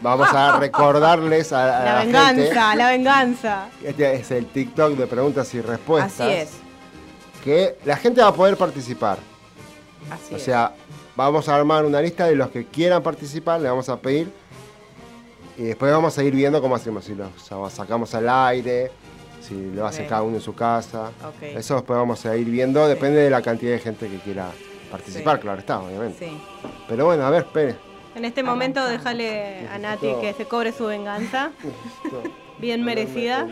[0.00, 2.76] vamos a recordarles a, a La la, venganza, gente.
[2.76, 3.68] la venganza.
[3.82, 6.20] Este es el TikTok de preguntas y respuestas.
[6.20, 6.50] Así es,
[7.44, 9.18] Que la gente va a poder participar.
[10.10, 10.42] así O es.
[10.42, 10.72] sea,
[11.14, 14.30] vamos a armar una lista de los que quieran participar, le vamos a pedir.
[15.58, 17.30] Y después vamos a ir viendo cómo hacemos, si lo
[17.70, 18.90] sacamos al aire,
[19.40, 21.10] si lo hace cada uno en su casa.
[21.40, 24.50] Eso después vamos a ir viendo, depende de la cantidad de gente que quiera
[24.90, 25.42] participar, Sí.
[25.42, 26.26] claro está, obviamente.
[26.28, 26.38] Sí.
[26.86, 27.76] Pero bueno, a ver, espere.
[28.16, 31.50] En este momento déjale a Nati que se cobre su venganza.
[32.58, 33.46] Bien merecida.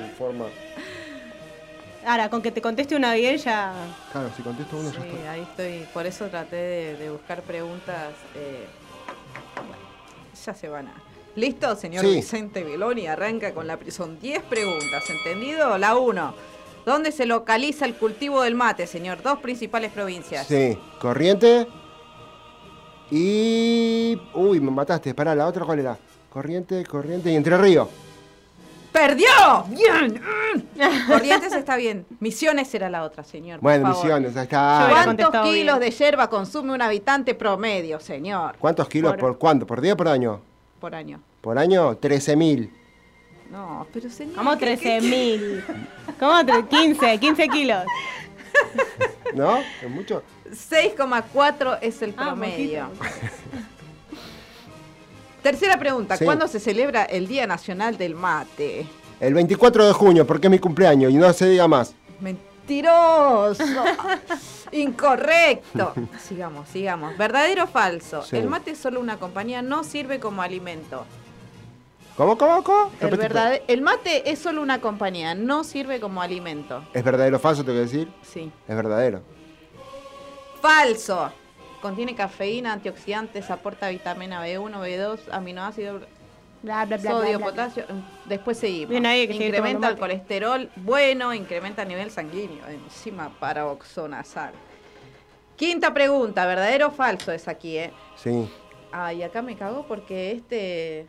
[2.07, 3.73] Ahora, con que te conteste una bien ya.
[4.13, 5.31] Claro, si contesto uno ya Sí, está.
[5.33, 5.87] ahí estoy.
[5.93, 8.13] Por eso traté de, de buscar preguntas.
[8.35, 8.67] eh,
[9.57, 9.83] bueno,
[10.45, 10.95] ya se van a.
[11.37, 12.15] ¿Listo, señor Sí.
[12.15, 13.07] Vicente Viloni?
[13.07, 13.79] Arranca con la.
[13.91, 15.77] Son 10 preguntas, ¿entendido?
[15.79, 16.35] La 1.
[16.87, 19.23] ¿Dónde se localiza el cultivo del mate, señor?
[19.23, 20.47] Dos principales provincias.
[20.47, 21.67] Sí, corriente.
[23.17, 24.21] Y.
[24.35, 25.15] Uy, me mataste.
[25.15, 25.97] Pará, la otra cuál era?
[26.31, 27.89] Corriente, corriente y Entre Ríos.
[28.91, 29.27] ¡Perdió!
[29.69, 30.21] ¡Bien!
[31.09, 32.07] Corrientes está bien.
[32.21, 33.59] Misiones era la otra, señor.
[33.59, 34.03] por Bueno, favor.
[34.05, 34.87] misiones, ahí está.
[34.89, 35.91] ¿Cuántos contestado kilos bien.
[35.91, 38.57] de yerba consume un habitante promedio, señor?
[38.59, 39.67] ¿Cuántos kilos Por- por, cuánto?
[39.67, 40.41] ¿Por día o por año?
[40.81, 41.21] Por año.
[41.41, 42.71] Por año, 13.000.
[43.51, 44.35] No, pero señor.
[44.37, 45.65] Como ¿qué- qué- 13.000.
[46.19, 46.33] ¿Cómo?
[46.41, 47.85] tre- 15, 15 kilos.
[49.35, 49.59] ¿No?
[49.83, 50.23] ¿Es mucho?
[50.55, 52.89] 6,4 es el Ah, promedio.
[55.43, 56.17] Tercera pregunta.
[56.17, 56.25] Sí.
[56.25, 58.87] ¿Cuándo se celebra el Día Nacional del Mate?
[59.21, 61.95] El 24 de junio, porque es mi cumpleaños y no se diga más.
[62.21, 63.63] Mentiroso.
[64.73, 65.93] Incorrecto.
[66.27, 67.17] Sigamos, sigamos.
[67.19, 68.23] ¿Verdadero o falso?
[68.23, 68.37] Sí.
[68.37, 71.05] El mate es solo una compañía, no sirve como alimento.
[72.17, 72.91] ¿Cómo, cómo, cómo?
[73.01, 76.83] El, verdade- el mate es solo una compañía, no sirve como alimento.
[76.93, 78.09] ¿Es verdadero o falso, te voy a decir?
[78.23, 78.51] Sí.
[78.67, 79.21] Es verdadero.
[80.69, 81.33] Falso.
[81.81, 86.03] Contiene cafeína, antioxidantes, aporta vitamina B1, B2, aminoácidos,
[86.63, 87.47] Bla, bla, bla, sodio, bla, bla.
[87.47, 87.85] potasio.
[88.25, 88.89] Después seguimos.
[88.89, 94.55] Bien ahí, que incrementa el colesterol bueno, incrementa el nivel sanguíneo, enzima paraoxonasal.
[95.57, 97.93] Quinta pregunta, ¿verdadero o falso es aquí, eh?
[98.17, 98.49] Sí.
[98.91, 101.07] Ay, acá me cagó porque este.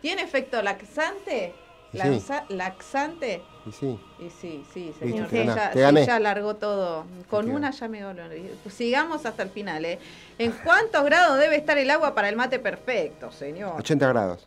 [0.00, 1.52] ¿Tiene efecto laxante?
[1.94, 2.22] Sí.
[2.48, 3.42] ¿Laxante?
[3.66, 3.98] Y sí.
[4.18, 5.28] Y sí, sí, señor.
[5.28, 6.20] te sí, gané, ya, te gané.
[6.20, 7.04] largó todo.
[7.30, 8.22] Con una ya me ganó.
[8.70, 9.98] Sigamos hasta el final, ¿eh?
[10.38, 13.74] ¿En cuántos grados debe estar el agua para el mate perfecto, señor?
[13.78, 14.46] 80 grados.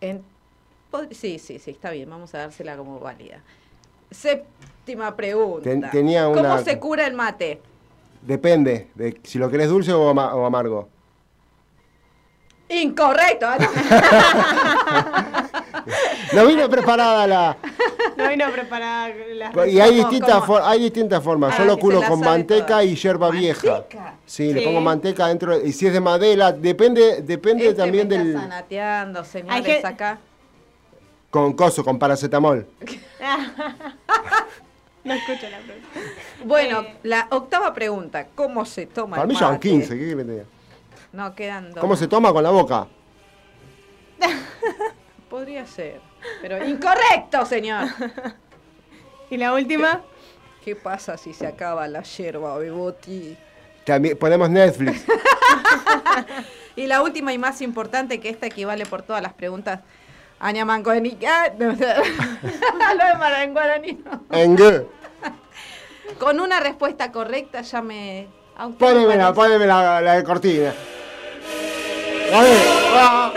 [0.00, 0.22] En-
[1.10, 2.08] sí, sí, sí, está bien.
[2.10, 3.40] Vamos a dársela como válida.
[4.10, 5.64] Séptima pregunta.
[5.68, 7.60] Ten- tenía ¿Cómo una- se cura el mate?
[8.22, 10.88] Depende de si lo querés dulce o, ama- o amargo.
[12.70, 13.46] Incorrecto.
[16.32, 17.56] No vino preparada la.
[18.16, 21.54] No vino preparada las Y hay ¿Cómo, distintas, for- hay distintas formas.
[21.54, 22.84] Ah, Yo lo curo se la con manteca toda.
[22.84, 23.70] y yerba vieja.
[23.72, 24.14] ¿Manteca?
[24.26, 24.66] Sí, le Sí.
[24.66, 25.58] pongo manteca dentro.
[25.64, 28.36] Y si es de madera, depende, depende Este también me está del.
[28.38, 30.18] zanateando, señores, que- acá.
[31.30, 32.66] Con coso, con paracetamol.
[35.04, 35.88] No escucho la pregunta.
[36.44, 36.96] Bueno, Eh.
[37.04, 38.26] la octava pregunta.
[38.34, 39.60] ¿Cómo se toma Para el mí ya mate?
[39.68, 39.96] 15.
[39.98, 40.44] ¿qué diga?
[41.12, 41.80] No, quedan dos.
[41.80, 42.86] ¿Cómo se toma con la boca?
[45.28, 46.00] Podría ser.
[46.40, 47.88] Pero incorrecto, señor.
[49.30, 50.00] Y la última,
[50.64, 53.36] ¿Qué pasa si se acaba la yerba, Beboti?
[53.84, 55.04] También ponemos Netflix.
[56.76, 59.80] Y la última y más importante, que esta equivale por todas las preguntas.
[60.38, 64.04] Añamanco de Nica- no, Lo de en guaraní.
[66.20, 68.28] Con una respuesta correcta ya me...
[68.56, 69.34] ¿a Pónemela, parece?
[69.34, 70.72] póneme la, la de cortina.
[72.30, 72.50] Dale,
[72.94, 73.32] ah.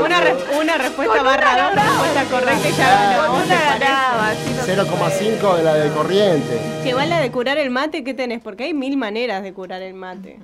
[0.00, 3.64] Una, re- una respuesta Con barra una dos, respuesta correcta y ya ¿te una parece?
[3.84, 6.58] ganaba, así no se 0,5 de la de corriente.
[6.82, 8.40] Que igual la de curar el mate, ¿qué tenés?
[8.42, 10.38] Porque hay mil maneras de curar el mate.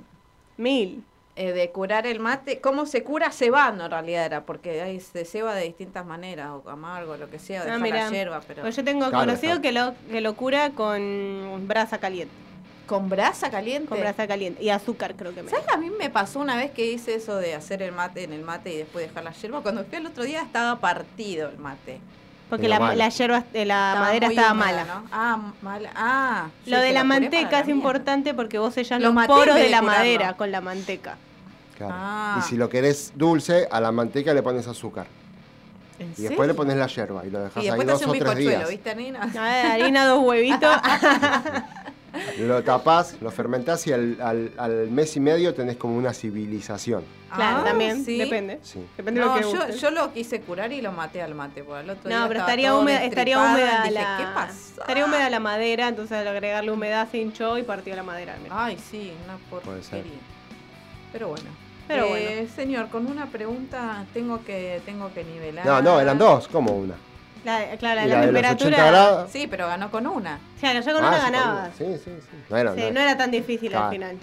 [0.57, 1.03] Mil.
[1.35, 2.59] eh, de curar el mate.
[2.59, 3.31] ¿Cómo se cura?
[3.31, 7.39] Cebando en realidad era, porque hay, se ceba de distintas maneras, o amargo, lo que
[7.39, 10.19] sea, o Ah, dejar la hierba, pero Pues yo tengo Claro, conocido que lo, que
[10.21, 12.33] lo cura con brasa caliente.
[12.89, 13.87] Con brasa caliente.
[13.87, 14.63] Con brasa caliente.
[14.63, 15.51] Y azúcar creo que me.
[15.51, 15.67] ¿Sabes?
[15.71, 18.41] A mí me pasó una vez que hice eso de hacer el mate en el
[18.41, 19.61] mate y después dejar la hierba.
[19.61, 22.01] Cuando fui el otro día estaba partido el mate.
[22.49, 24.85] Porque la, la hierba, eh, la Estaba madera estaba húmeda, mala.
[24.85, 25.03] ¿no?
[25.11, 25.91] Ah, mala.
[25.95, 29.61] Ah, sí, Lo de la manteca es importante porque vos sellas Lo los poros de
[29.61, 29.99] de la curarlo.
[29.99, 31.17] madera con la manteca.
[31.77, 31.93] Claro.
[31.95, 32.37] Ah.
[32.39, 35.05] Y si lo querés dulce, a la manteca le pones azúcar.
[35.99, 38.01] ¿En Y después le pones la yerba y lo dejas Y ahí después te dos
[38.01, 38.69] hace o un tres bizcochuelo, días.
[38.69, 39.21] ¿viste, Nina?
[39.21, 40.75] A ver, harina, dos huevitos.
[42.39, 47.03] Lo tapás, lo fermentás y al, al- al mes y medio tenés como una civilización.
[47.35, 48.03] claro, Ah, también.
[48.03, 48.17] sí.
[48.17, 48.59] Depende.
[48.63, 48.79] Sí.
[48.97, 51.79] Depende de No, lo que yo, lo quise curar y lo maté al mate, porque
[51.81, 54.15] al otro día No, pero estaría húmeda, estaría húmeda dije, la.
[54.17, 54.81] ¿qué pasa?
[54.81, 58.35] Estaría húmeda la madera, entonces al agregarle humedad se hinchó y partió la madera.
[58.41, 58.65] mira.
[58.65, 60.03] Ay, sí, una porquería.
[61.11, 61.49] Pero bueno.
[61.87, 65.65] Pero Eh, Señor, con una pregunta tengo que tengo que nivelar.
[65.65, 66.93] No, no, eran dos, como una.
[67.45, 68.69] La, claro, la, la los temperatura.
[68.69, 69.31] 80 grados.
[69.31, 70.39] Sí, pero ganó con una.
[70.59, 71.69] Claro, yo con Ah, una sí, una.
[71.77, 72.37] Sí, sí, sí.
[72.49, 73.85] No era, Sí, no no era tan difícil Claro.
[73.85, 74.17] al final.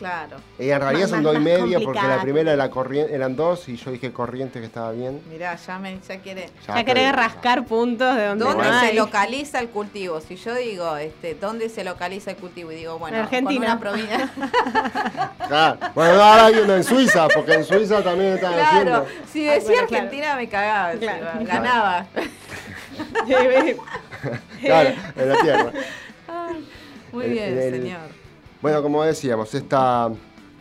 [0.00, 0.38] Claro.
[0.58, 3.14] Y en realidad Más- son más- dos y más media porque la primera era corriente,
[3.14, 5.20] eran dos y yo dije corriente que estaba bien.
[5.30, 6.48] Mirá, ya me ya quiere.
[6.66, 7.12] Ya, digo.
[7.12, 10.20] rascar puntos de donde ¿Dónde no se localiza el cultivo?
[10.22, 12.72] Si yo digo, este, ¿dónde se localiza el cultivo?
[12.72, 13.60] Y digo, bueno, En Argentina.
[13.60, 14.30] con una provincia.
[15.50, 15.78] Claro.
[15.94, 19.06] Bueno, ahora hay uno en Suiza, porque en Suiza también están claro, haciendo.
[19.32, 20.04] si Ay, decía bueno, claro.
[20.04, 21.26] Argentina me cagaba, Claro.
[21.40, 22.06] ganaba.
[24.60, 25.72] Claro, en la tierra.
[27.12, 28.19] Muy El- bien, el- señor.
[28.62, 30.10] Bueno, como decíamos, esta,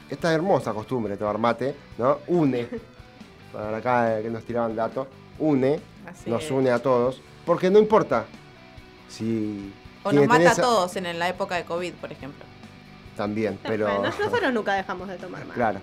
[0.10, 2.20] esta hermosa costumbre de tomar mate, ¿no?
[2.28, 2.68] Une,
[3.54, 6.52] para acá eh, que nos tiraban datos, une, Así nos es.
[6.52, 8.26] une a todos, porque no importa
[9.10, 9.74] si...
[10.04, 12.46] O nos mata a todos en la época de COVID, por ejemplo.
[13.18, 13.86] También, pero...
[13.86, 15.56] Bueno, nosotros nunca dejamos de tomar más.
[15.56, 15.82] Claro.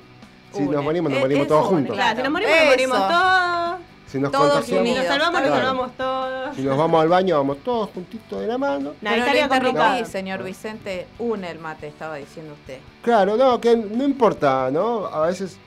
[0.53, 0.73] Si Une.
[0.77, 1.97] nos morimos, nos morimos todos une, juntos.
[1.97, 2.65] Claro, si nos morimos, Eso.
[2.65, 3.81] nos morimos todos.
[4.17, 5.07] Si nos Todos contagiamos, Si nos unidos.
[5.07, 5.57] salvamos, nos Claro.
[5.67, 6.57] salvamos todos.
[6.57, 8.95] si nos vamos al baño, vamos todos juntitos de la mano.
[9.03, 12.79] No, Pero interrumpí, señor Vicente, une el mate, estaba diciendo usted.
[13.03, 15.05] Claro, no, que no importa, ¿no?
[15.05, 15.59] A veces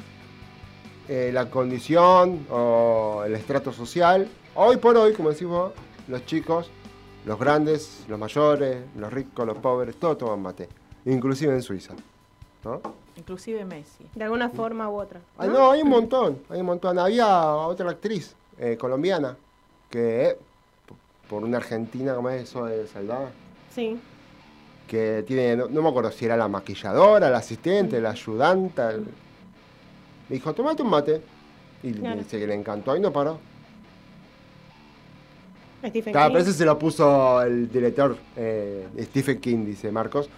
[1.08, 5.72] eh, la condición o el estrato social, hoy por hoy, como decís vos,
[6.08, 6.72] los chicos,
[7.26, 10.68] los grandes, los mayores, los ricos, los pobres, todos toman mate,
[11.06, 11.94] inclusive en Suiza,
[12.64, 12.82] ¿no?
[13.16, 14.08] Inclusive Messi.
[14.16, 15.20] De alguna forma u otra.
[15.38, 16.98] Ah, no, hay un montón, hay un montón.
[16.98, 19.36] Había otra actriz eh, colombiana
[19.90, 20.38] que,
[21.30, 23.30] por una argentina como es eso de Saldana,
[23.74, 23.98] Sí.
[24.88, 28.92] que tiene, no, no me acuerdo si era la maquilladora, la asistente, la ayudanta.
[28.92, 29.02] el-
[30.28, 31.22] Me dijo, tomate un mate.
[31.82, 32.18] Y Claro.
[32.20, 33.40] dice que le encantó y no paró.
[35.86, 36.34] Stephen Claro, King.
[36.34, 40.30] pero ese se lo puso el director eh, Stephen King, dice Marcos.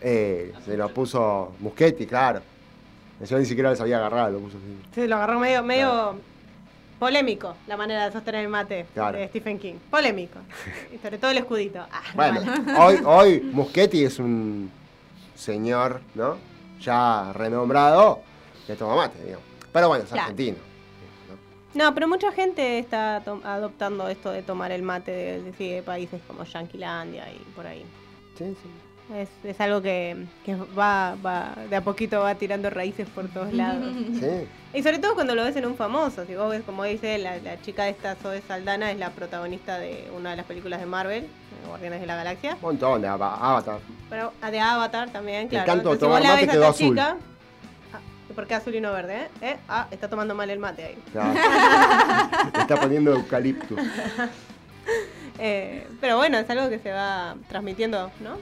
[0.00, 2.40] Eh, se lo puso Muschetti, claro.
[3.24, 4.76] Yo ni siquiera lo sabía agarrar, lo puso así.
[4.94, 6.16] Sí, lo agarró medio, medio
[7.00, 9.18] polémico la manera de sostener el mate Claro.
[9.18, 9.74] de Stephen King.
[9.90, 10.38] Polémico.
[10.94, 11.84] y sobre todo el escudito.
[11.90, 12.40] Ah, Bueno,
[12.78, 14.70] hoy, hoy Muschetti es un
[15.34, 16.36] señor, ¿no?
[16.80, 18.20] Ya renombrado
[18.66, 19.44] que toma mate, digamos.
[19.72, 20.22] Pero bueno, es Claro.
[20.22, 20.58] argentino.
[21.72, 25.82] No, pero mucha gente está adoptando esto de tomar el mate de, de- sí, de
[25.82, 27.84] países como Yanquilandia y por ahí.
[28.36, 28.68] Sí, sí.
[29.14, 33.52] Es, es algo que, que va, va, de a poquito va tirando raíces por todos
[33.52, 33.92] lados.
[34.20, 34.46] Sí.
[34.72, 36.24] Y sobre todo cuando lo ves en un famoso.
[36.26, 40.08] Si vos ves, como dice, la, la chica esta, Zoe Saldana, es la protagonista de
[40.16, 42.54] una de las películas de Marvel, de Guardianes de la Galaxia.
[42.54, 43.80] Un montón de Ava- Avatar.
[44.08, 45.66] Pero a de Avatar también, claro.
[45.66, 46.88] canto Entonces, tomar vos la mate ves a quedó azul.
[46.90, 47.16] chica,
[47.92, 47.98] ah,
[48.28, 49.22] ¿y ¿Por qué azul y no verde?
[49.22, 49.28] Eh?
[49.42, 49.56] ¿Eh?
[49.68, 50.98] Ah, está tomando mal el mate ahí.
[51.10, 51.32] Claro.
[52.60, 53.74] Está poniendo eucalipto.
[55.42, 58.36] Eh, pero bueno, es algo que se va transmitiendo, ¿no?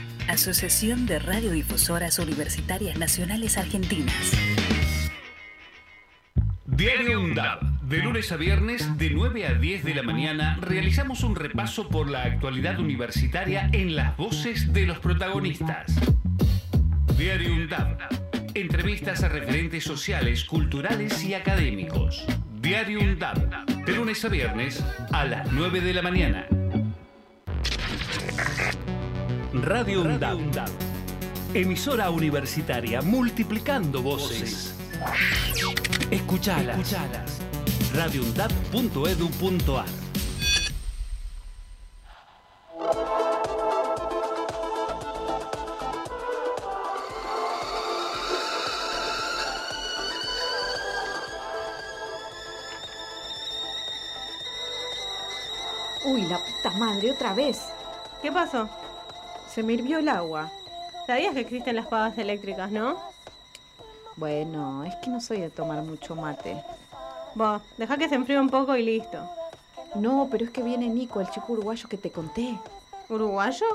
[0.27, 4.31] Asociación de Radiodifusoras Universitarias Nacionales Argentinas.
[6.65, 7.61] Diario UNDAB.
[7.81, 12.09] De lunes a viernes, de 9 a 10 de la mañana, realizamos un repaso por
[12.09, 15.93] la actualidad universitaria en las voces de los protagonistas.
[17.17, 17.97] Diario UNDAB.
[18.53, 22.25] Entrevistas a referentes sociales, culturales y académicos.
[22.61, 23.65] Diario UNDAB.
[23.85, 26.47] De lunes a viernes, a las 9 de la mañana.
[29.53, 30.69] Radio UNDAB.
[31.53, 34.73] Emisora universitaria multiplicando voces.
[36.09, 36.79] Escuchalas.
[36.79, 37.41] Escuchalas.
[37.93, 39.85] radioundab.edu.ar
[56.05, 57.59] Uy, la puta madre, otra vez.
[58.21, 58.69] ¿Qué pasó?
[59.53, 60.49] Se me hirvió el agua.
[61.05, 62.95] ¿Sabías que existen las pavas eléctricas, no?
[64.15, 66.63] Bueno, es que no soy de tomar mucho mate.
[67.35, 69.17] Vos, deja que se enfríe un poco y listo.
[69.95, 72.57] No, pero es que viene Nico, el chico uruguayo que te conté.
[73.09, 73.65] ¿Uruguayo?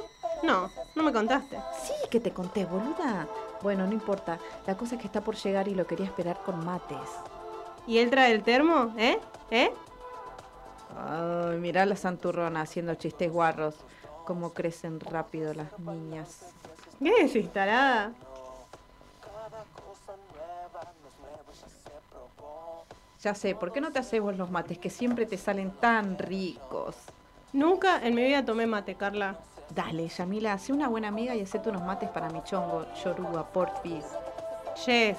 [0.42, 1.58] No, no me contaste.
[1.82, 3.26] Sí, que te conté, boluda.
[3.62, 4.38] Bueno, no importa.
[4.66, 7.08] La cosa es que está por llegar y lo quería esperar con mates.
[7.86, 8.94] ¿Y él trae el termo?
[8.96, 9.18] ¿Eh?
[9.50, 9.70] ¿Eh?
[10.96, 13.74] Ay, mirá la santurrona haciendo chistes guarros.
[14.26, 16.52] Cómo crecen rápido las niñas.
[16.98, 18.12] ¿Qué tarada?
[23.22, 26.18] Ya sé, ¿por qué no te haces vos los mates que siempre te salen tan
[26.18, 26.96] ricos?
[27.52, 29.38] Nunca en mi vida tomé mate, Carla.
[29.70, 34.04] Dale, Yamila, sé una buena amiga y hacete unos mates para mi chongo, Yoruba, porfis.
[34.86, 35.18] Yes.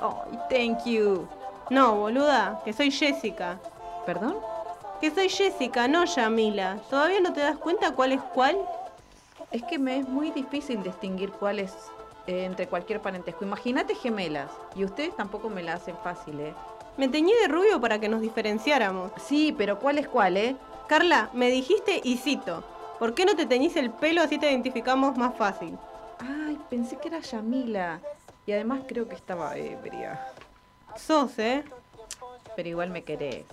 [0.00, 1.28] Ay, thank you.
[1.70, 3.58] No, boluda, que soy Jessica.
[4.06, 4.49] ¿Perdón?
[5.00, 6.76] Que soy Jessica, no Yamila.
[6.90, 8.58] ¿Todavía no te das cuenta cuál es cuál?
[9.50, 11.72] Es que me es muy difícil distinguir cuál es
[12.26, 13.42] eh, entre cualquier parentesco.
[13.44, 14.50] Imagínate gemelas.
[14.76, 16.54] Y ustedes tampoco me la hacen fácil, ¿eh?
[16.98, 19.10] Me teñí de rubio para que nos diferenciáramos.
[19.16, 20.56] Sí, pero ¿cuál es cuál, eh?
[20.86, 22.62] Carla, me dijiste y cito.
[22.98, 25.78] ¿Por qué no te teñís el pelo así te identificamos más fácil?
[26.18, 28.00] Ay, pensé que era Yamila.
[28.44, 30.26] Y además creo que estaba ebria.
[30.94, 31.64] Sos, ¿eh?
[32.54, 33.46] Pero igual me querés.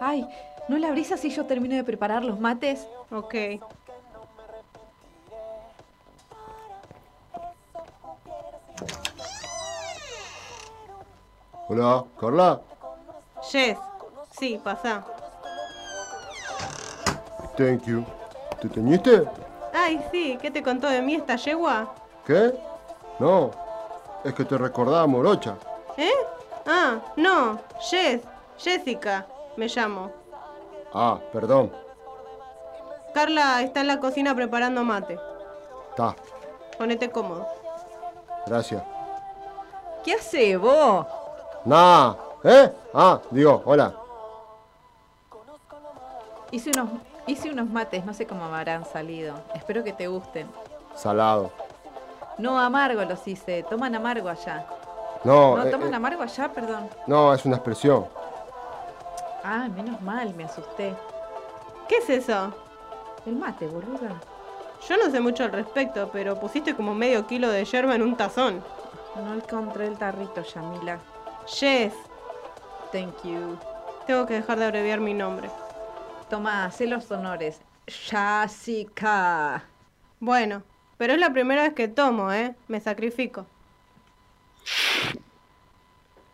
[0.00, 0.26] Ay,
[0.68, 2.88] ¿no la abrís así yo termino de preparar los mates?
[3.10, 3.34] Ok.
[11.68, 12.60] Hola, Carla.
[13.52, 13.78] Yes.
[14.38, 15.04] Sí, pasá.
[17.56, 18.04] Thank you.
[18.60, 19.24] ¿Te teñiste?
[19.74, 21.94] Ay, sí, ¿qué te contó de mí esta yegua?
[22.26, 22.54] ¿Qué?
[23.18, 23.50] No,
[24.24, 25.56] es que te recordaba Morocha.
[25.96, 26.10] ¿Eh?
[26.66, 28.22] Ah, no, Jess,
[28.58, 29.26] Jessica,
[29.56, 30.10] me llamo.
[30.92, 31.72] Ah, perdón.
[33.14, 35.18] Carla está en la cocina preparando mate.
[35.90, 36.14] Está,
[36.78, 37.46] Ponete cómodo.
[38.46, 38.82] gracias.
[40.04, 41.06] ¿Qué hace vos?
[41.64, 42.72] Nah, ¿eh?
[42.94, 43.92] Ah, digo, hola.
[46.52, 46.88] Hice unos,
[47.26, 49.34] hice unos mates, no sé cómo habrán salido.
[49.54, 50.48] Espero que te gusten.
[50.94, 51.50] Salado.
[52.38, 53.62] No, amargo los hice.
[53.64, 54.66] Toman amargo allá.
[55.22, 56.88] No, No, eh, toman eh, amargo allá, perdón.
[57.06, 58.06] no, es una expresión.
[59.42, 60.94] Ah, menos mal, me asusté.
[61.88, 62.54] ¿Qué es eso?
[63.26, 64.20] El mate, boluda.
[64.88, 68.16] Yo no sé mucho al respecto, pero pusiste como medio kilo de yerba en un
[68.16, 68.62] tazón.
[69.16, 70.98] No encontré el tarrito, Yamila.
[71.46, 71.94] Jess,
[72.92, 73.58] Thank you.
[74.06, 75.50] tengo que dejar de abreviar mi nombre.
[76.28, 77.60] Toma, hacé los honores.
[77.86, 79.64] Jessica.
[80.20, 80.62] Bueno,
[80.96, 82.54] pero es la primera vez que tomo, ¿eh?
[82.68, 83.46] Me sacrifico.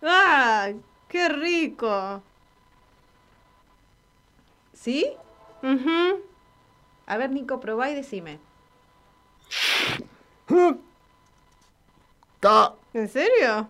[0.02, 0.70] ¡Ah!
[1.08, 2.22] ¡Qué rico!
[4.86, 5.04] ¿Sí?
[5.64, 6.22] Ujú.
[7.06, 8.38] A ver, Nico, probá y decime.
[12.94, 13.68] ¿En serio?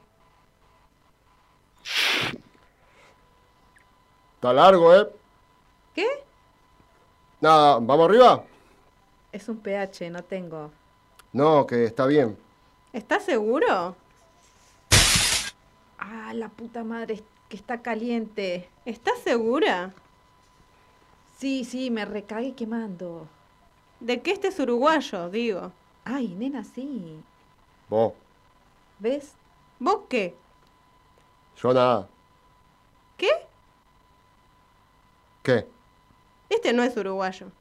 [4.35, 5.09] está largo, ¿eh?
[5.95, 6.07] ¿Qué?
[7.41, 8.45] Nada, ¿vamos arriba?
[9.33, 10.71] Es un pH, no tengo.
[11.33, 12.37] No, que está bien.
[12.93, 13.97] ¿Estás seguro?
[15.99, 18.69] Ah, la puta madre, que está caliente.
[18.85, 19.95] ¿Estás segura?
[21.37, 23.29] Sí, sí, me recagué quemando.
[24.01, 25.73] De que este es uruguayo, digo.
[26.05, 27.25] Ay, nena, sí.
[27.89, 28.15] Vos,
[28.99, 29.33] ¿Ves?
[29.79, 30.35] ¿Vos qué?
[31.63, 32.09] yo nada.
[33.17, 33.29] ¿Qué?
[35.43, 35.67] ¿Qué?
[36.49, 37.53] Este no es uruguayo.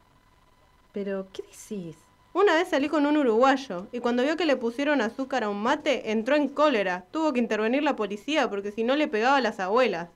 [0.94, 1.98] Pero, ¿qué decís?
[2.34, 5.62] Una vez salí con un uruguayo y cuando vio que le pusieron azúcar a un
[5.62, 7.06] mate, entró en cólera.
[7.12, 10.10] Tuvo que intervenir la policía porque si no le pegaba a las abuelas.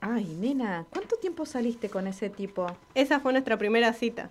[0.00, 2.66] Ay, nena, ¿cuánto tiempo saliste con ese tipo?
[2.94, 4.30] Esa fue nuestra primera cita.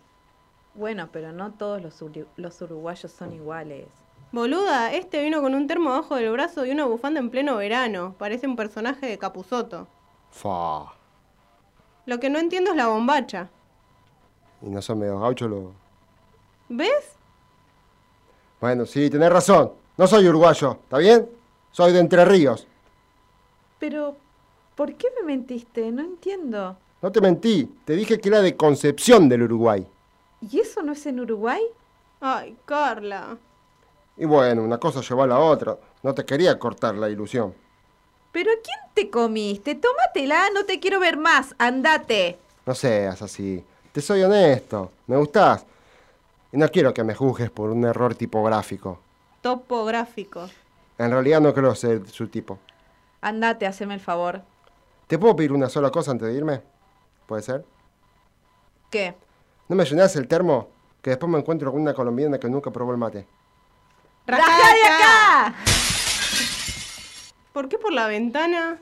[0.74, 3.88] Bueno, pero no todos los, uru- los uruguayos son iguales.
[4.32, 8.15] Boluda, este vino con un termo abajo del brazo y una bufanda en pleno verano.
[8.18, 9.88] Parece un personaje de Capuzoto.
[10.32, 10.93] Fa.
[12.05, 13.49] Lo que no entiendo es la bombacha.
[14.61, 15.63] Y no son medio gauchos los...
[16.70, 17.13] ¿Ves?
[18.61, 19.72] Bueno, sí, tenés razón.
[19.97, 21.30] No soy uruguayo, ¿está bien?
[21.72, 22.68] Soy de Entre Ríos.
[23.80, 24.18] Pero,
[24.78, 25.92] ¿por qué me mentiste?
[25.92, 26.78] No entiendo.
[27.02, 29.86] No te mentí, te dije que era de Concepción del Uruguay.
[30.40, 31.62] ¿Y eso no es en Uruguay?
[32.22, 33.38] Ay, Carla.
[34.16, 35.78] Y bueno, una cosa llevó a la otra.
[36.04, 37.54] No te quería cortar la ilusión.
[38.32, 39.76] ¿Pero a quién te comiste?
[39.76, 41.56] Tómatela, no te quiero ver más.
[41.58, 42.38] Andate.
[42.66, 43.64] No seas así.
[43.92, 44.92] Te soy honesto.
[45.08, 45.66] Me gustás.
[46.52, 49.00] Y no quiero que me juzgues por un error tipográfico.
[49.42, 50.48] Topográfico.
[51.00, 52.60] En realidad no creo ser su tipo.
[53.22, 54.42] Andate, haceme el favor.
[55.08, 56.62] ¿Te puedo pedir una sola cosa antes de irme?
[57.26, 57.66] ¿Puede ser?
[58.91, 59.16] ¿Qué?
[59.70, 60.70] ¿No me llenás el termo?
[61.01, 63.26] Que después me encuentro con una colombiana que nunca probó el mate.
[64.26, 65.55] ¡Rajá de acá!
[67.53, 68.82] ¿Por qué por la ventana?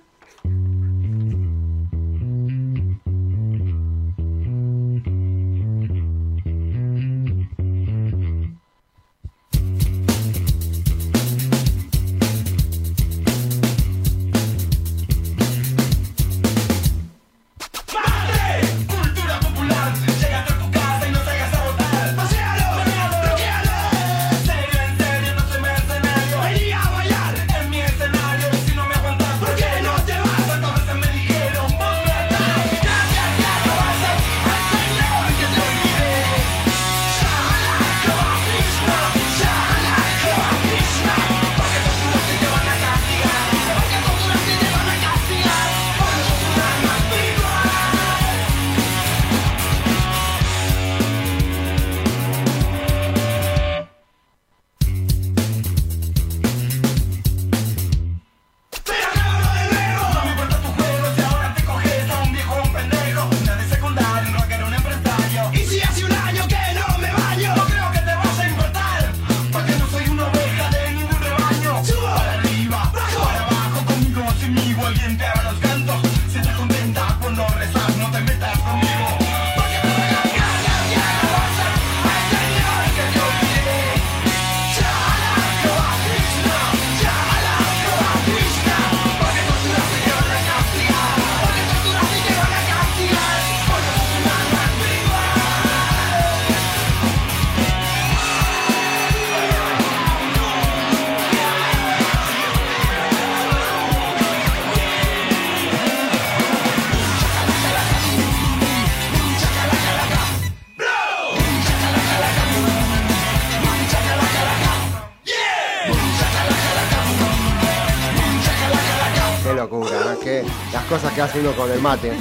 [121.16, 122.12] Que hace uno con el mate.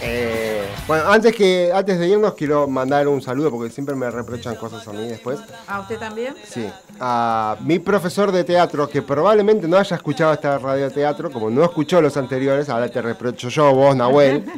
[0.00, 4.56] Eh, bueno, antes que antes de irnos quiero mandar un saludo porque siempre me reprochan
[4.56, 5.38] cosas a mí después.
[5.68, 6.34] ¿A usted también?
[6.44, 11.62] Sí, a mi profesor de teatro que probablemente no haya escuchado esta radioteatro, como no
[11.62, 14.44] escuchó los anteriores, ahora te reprocho yo, vos, Nahuel.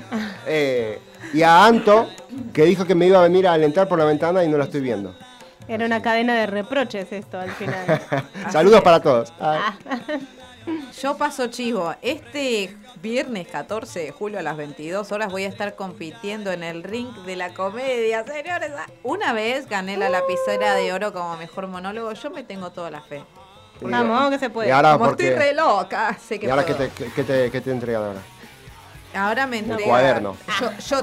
[0.46, 0.98] Eh,
[1.32, 2.08] y a Anto,
[2.52, 4.64] que dijo que me iba a venir a alentar por la ventana y no lo
[4.64, 5.14] estoy viendo.
[5.68, 8.02] Era una cadena de reproches esto al final.
[8.50, 9.32] Saludos para todos.
[9.38, 9.74] Ah.
[11.00, 11.94] Yo paso chivo.
[12.02, 16.82] Este viernes 14 de julio a las 22 horas voy a estar compitiendo en el
[16.82, 18.72] ring de la comedia, señores.
[19.02, 22.12] Una vez gané la lapicera de oro como mejor monólogo.
[22.12, 23.24] Yo me tengo toda la fe.
[23.80, 24.68] Vamos, que se puede.
[24.68, 27.50] Y ahora, Como porque, estoy re loca, sé que ¿y ahora qué te, qué te,
[27.50, 28.20] qué te entregan ahora?
[29.14, 29.88] Ahora me Un entrega.
[29.88, 30.36] cuaderno.
[30.60, 31.02] Yo, yo,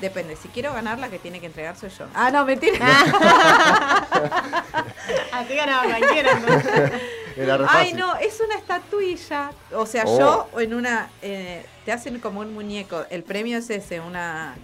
[0.00, 2.04] depende, si quiero ganar, la que tiene que entregar soy yo.
[2.14, 2.76] Ah, no, mentira.
[5.32, 6.38] Así ganaba cualquiera.
[7.40, 7.44] entonces.
[7.44, 7.96] Era re Ay, fácil.
[7.98, 9.50] no, es una estatuilla.
[9.74, 10.48] O sea, Oh.
[10.54, 11.10] yo en una.
[11.22, 13.04] eh, te hacen como un muñeco.
[13.10, 14.54] El premio es ese, una.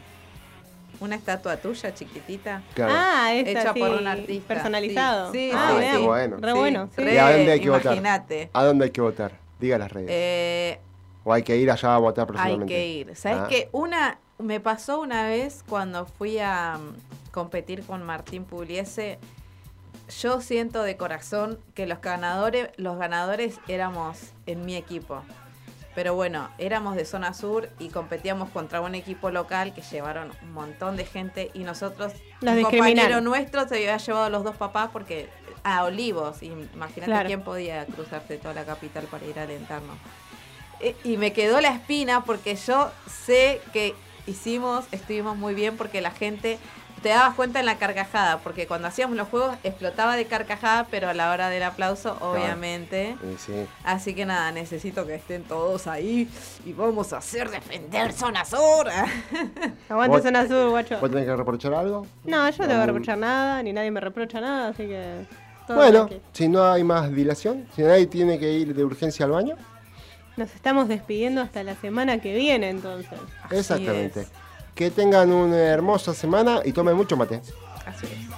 [1.01, 2.63] Una estatua tuya chiquitita.
[2.75, 2.93] Claro.
[2.97, 4.55] Ah, esta, Hecha por un artista.
[4.55, 5.33] Personalizado.
[5.33, 6.37] Sí, sí, ah, qué bueno.
[6.41, 6.89] Re Sí, bueno.
[6.97, 7.03] sí.
[7.03, 7.85] ¿Y a dónde hay que votar?
[7.87, 8.51] Imagínate.
[8.53, 9.33] ¿A dónde hay que votar?
[9.59, 10.09] Diga las redes.
[10.11, 10.79] Eh,
[11.25, 12.73] ¿O hay que ir allá a votar hay personalmente?
[12.73, 13.17] que ir.
[13.17, 13.47] ¿Sabes Ah.
[13.49, 13.69] qué?
[13.73, 14.19] Una.
[14.39, 19.19] Me pasó una vez cuando fui a mm, competir con Martín Pugliese.
[20.09, 25.23] Yo siento de corazón que los ganadores, los ganadores éramos en mi equipo.
[25.95, 30.53] Pero bueno, éramos de zona sur y competíamos contra un equipo local que llevaron un
[30.53, 34.57] montón de gente y nosotros, Los un compañero nuestro se había llevado a los dos
[34.57, 35.29] papás porque
[35.63, 37.27] a Olivos, y imagínate Claro.
[37.29, 39.97] quién podía cruzarse toda la capital para ir a alentarnos.
[40.81, 43.95] Eh, Y me quedó la espina porque yo sé que
[44.27, 46.59] hicimos, estuvimos muy bien porque la gente
[47.05, 51.09] te dabas cuenta en la carcajada, porque cuando hacíamos los juegos explotaba de carcajada, pero
[51.09, 53.15] a la hora del aplauso, obviamente.
[53.21, 53.67] Sí, sí.
[53.85, 56.29] Así que nada, necesito que estén todos ahí
[56.65, 58.89] y vamos a hacer defender zona sur.
[59.89, 60.99] Aguante ¿Vos- zona sur, guacho.
[60.99, 62.07] ¿Vos tenés que reprochar algo?
[62.25, 64.85] No, yo no te voy a Um, reprochar nada, ni nadie me reprocha nada, así
[64.87, 65.27] que.
[65.67, 69.33] todo Bueno, si no hay más dilación, si nadie tiene que ir de urgencia al
[69.33, 69.57] baño,
[70.37, 73.19] Nos estamos despidiendo hasta la semana que viene, entonces.
[73.51, 74.27] exactamente.
[74.75, 77.41] Que tengan una hermosa semana y tomen mucho mate.
[77.87, 78.35] Así es.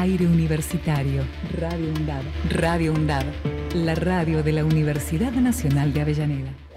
[0.00, 1.24] Aire universitario.
[1.58, 3.24] Radio UNDAB, Radio UNDAB,
[3.74, 6.69] la radio de la Universidad Nacional de Avellaneda.